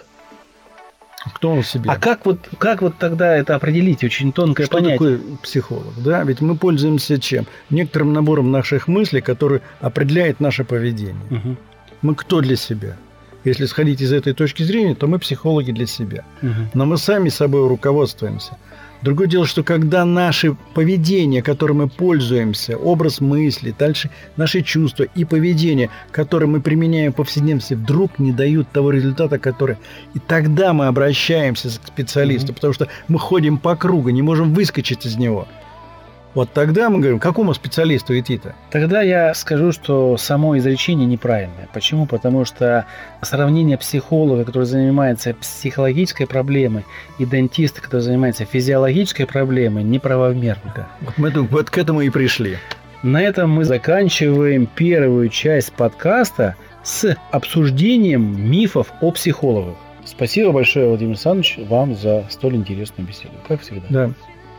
Кто 1.34 1.50
он 1.50 1.64
себе? 1.64 1.90
А 1.90 1.96
как 1.96 2.24
вот, 2.24 2.38
как 2.58 2.82
вот 2.82 2.98
тогда 2.98 3.36
это 3.36 3.56
определить? 3.56 4.04
Очень 4.04 4.32
тонкое 4.32 4.66
Что 4.66 4.76
понятие. 4.76 4.96
такое 4.96 5.20
психолог? 5.42 5.92
Да, 6.04 6.22
ведь 6.22 6.40
мы 6.40 6.56
пользуемся 6.56 7.18
чем? 7.18 7.46
Некоторым 7.68 8.12
набором 8.12 8.52
наших 8.52 8.86
мыслей, 8.86 9.20
который 9.22 9.60
определяет 9.80 10.38
наше 10.38 10.62
поведение. 10.64 11.16
Мгм, 11.30 11.56
Мы 12.02 12.14
кто 12.14 12.40
для 12.40 12.54
себя? 12.54 12.96
Если 13.42 13.66
сходить 13.66 14.00
из 14.00 14.12
этой 14.12 14.34
точки 14.34 14.62
зрения, 14.62 14.94
то 14.94 15.08
мы 15.08 15.18
психологи 15.18 15.72
для 15.72 15.86
себя. 15.86 16.24
мгм. 16.42 16.70
Но 16.74 16.86
мы 16.86 16.96
сами 16.96 17.28
собой 17.28 17.66
руководствуемся. 17.68 18.56
Другое 19.02 19.28
дело, 19.28 19.46
что 19.46 19.62
когда 19.62 20.04
наше 20.04 20.56
поведение, 20.74 21.42
которым 21.42 21.78
мы 21.78 21.88
пользуемся, 21.88 22.76
образ 22.76 23.20
мысли, 23.20 23.74
дальше 23.78 24.10
наши 24.36 24.62
чувства 24.62 25.04
и 25.04 25.24
поведение, 25.24 25.90
которое 26.10 26.46
мы 26.46 26.60
применяем 26.60 27.12
в 27.12 27.16
повседневности, 27.16 27.74
вдруг 27.74 28.18
не 28.18 28.32
дают 28.32 28.70
того 28.72 28.90
результата, 28.90 29.38
который... 29.38 29.76
И 30.14 30.18
тогда 30.18 30.72
мы 30.72 30.86
обращаемся 30.86 31.68
к 31.68 31.86
специалисту, 31.86 32.48
Мгм. 32.48 32.54
потому 32.54 32.72
что 32.72 32.88
мы 33.08 33.18
ходим 33.18 33.58
по 33.58 33.76
кругу, 33.76 34.10
не 34.10 34.22
можем 34.22 34.54
выскочить 34.54 35.06
из 35.06 35.16
него. 35.16 35.46
Вот 36.36 36.52
тогда 36.52 36.90
мы 36.90 36.98
говорим, 36.98 37.18
какому 37.18 37.54
специалисту 37.54 38.16
идти-то? 38.18 38.54
Тогда 38.70 39.00
я 39.00 39.32
скажу, 39.32 39.72
что 39.72 40.18
само 40.18 40.58
изречение 40.58 41.06
неправильное. 41.06 41.66
Почему? 41.72 42.04
Потому 42.04 42.44
что 42.44 42.84
сравнение 43.22 43.78
психолога, 43.78 44.44
который 44.44 44.64
занимается 44.64 45.32
психологической 45.32 46.26
проблемой, 46.26 46.84
и 47.18 47.24
дантиста, 47.24 47.80
который 47.80 48.02
занимается 48.02 48.44
физиологической 48.44 49.24
проблемой, 49.24 49.82
неправомерно. 49.82 50.88
Вот 51.00 51.16
мы 51.16 51.30
вот 51.30 51.70
к 51.70 51.78
этому 51.78 52.02
и 52.02 52.10
пришли. 52.10 52.58
На 53.02 53.22
этом 53.22 53.48
мы 53.48 53.64
заканчиваем 53.64 54.66
первую 54.66 55.30
часть 55.30 55.72
подкаста 55.72 56.54
с 56.84 57.16
обсуждением 57.30 58.50
мифов 58.50 58.92
о 59.00 59.10
психологах. 59.10 59.76
Спасибо 60.04 60.52
большое, 60.52 60.86
Владимир 60.86 61.12
Александрович, 61.12 61.58
вам 61.66 61.96
за 61.96 62.26
столь 62.28 62.56
интересную 62.56 63.08
беседу, 63.08 63.32
как 63.48 63.62
всегда. 63.62 63.86
Да. 63.88 64.10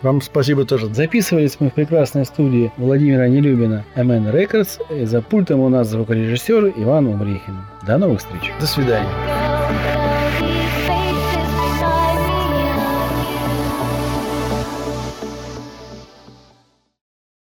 Вам 0.01 0.21
спасибо 0.21 0.65
тоже. 0.65 0.93
Записывались 0.93 1.57
мы 1.59 1.69
в 1.69 1.73
прекрасной 1.73 2.25
студии 2.25 2.71
Владимира 2.77 3.27
Нелюбина 3.27 3.85
MN 3.95 4.31
Records. 4.31 4.79
И 4.95 5.05
за 5.05 5.21
пультом 5.21 5.61
у 5.61 5.69
нас 5.69 5.89
звукорежиссер 5.89 6.73
Иван 6.77 7.07
Умрихин. 7.07 7.57
До 7.85 7.97
новых 7.97 8.19
встреч. 8.19 8.51
До 8.59 8.67
свидания. 8.67 9.46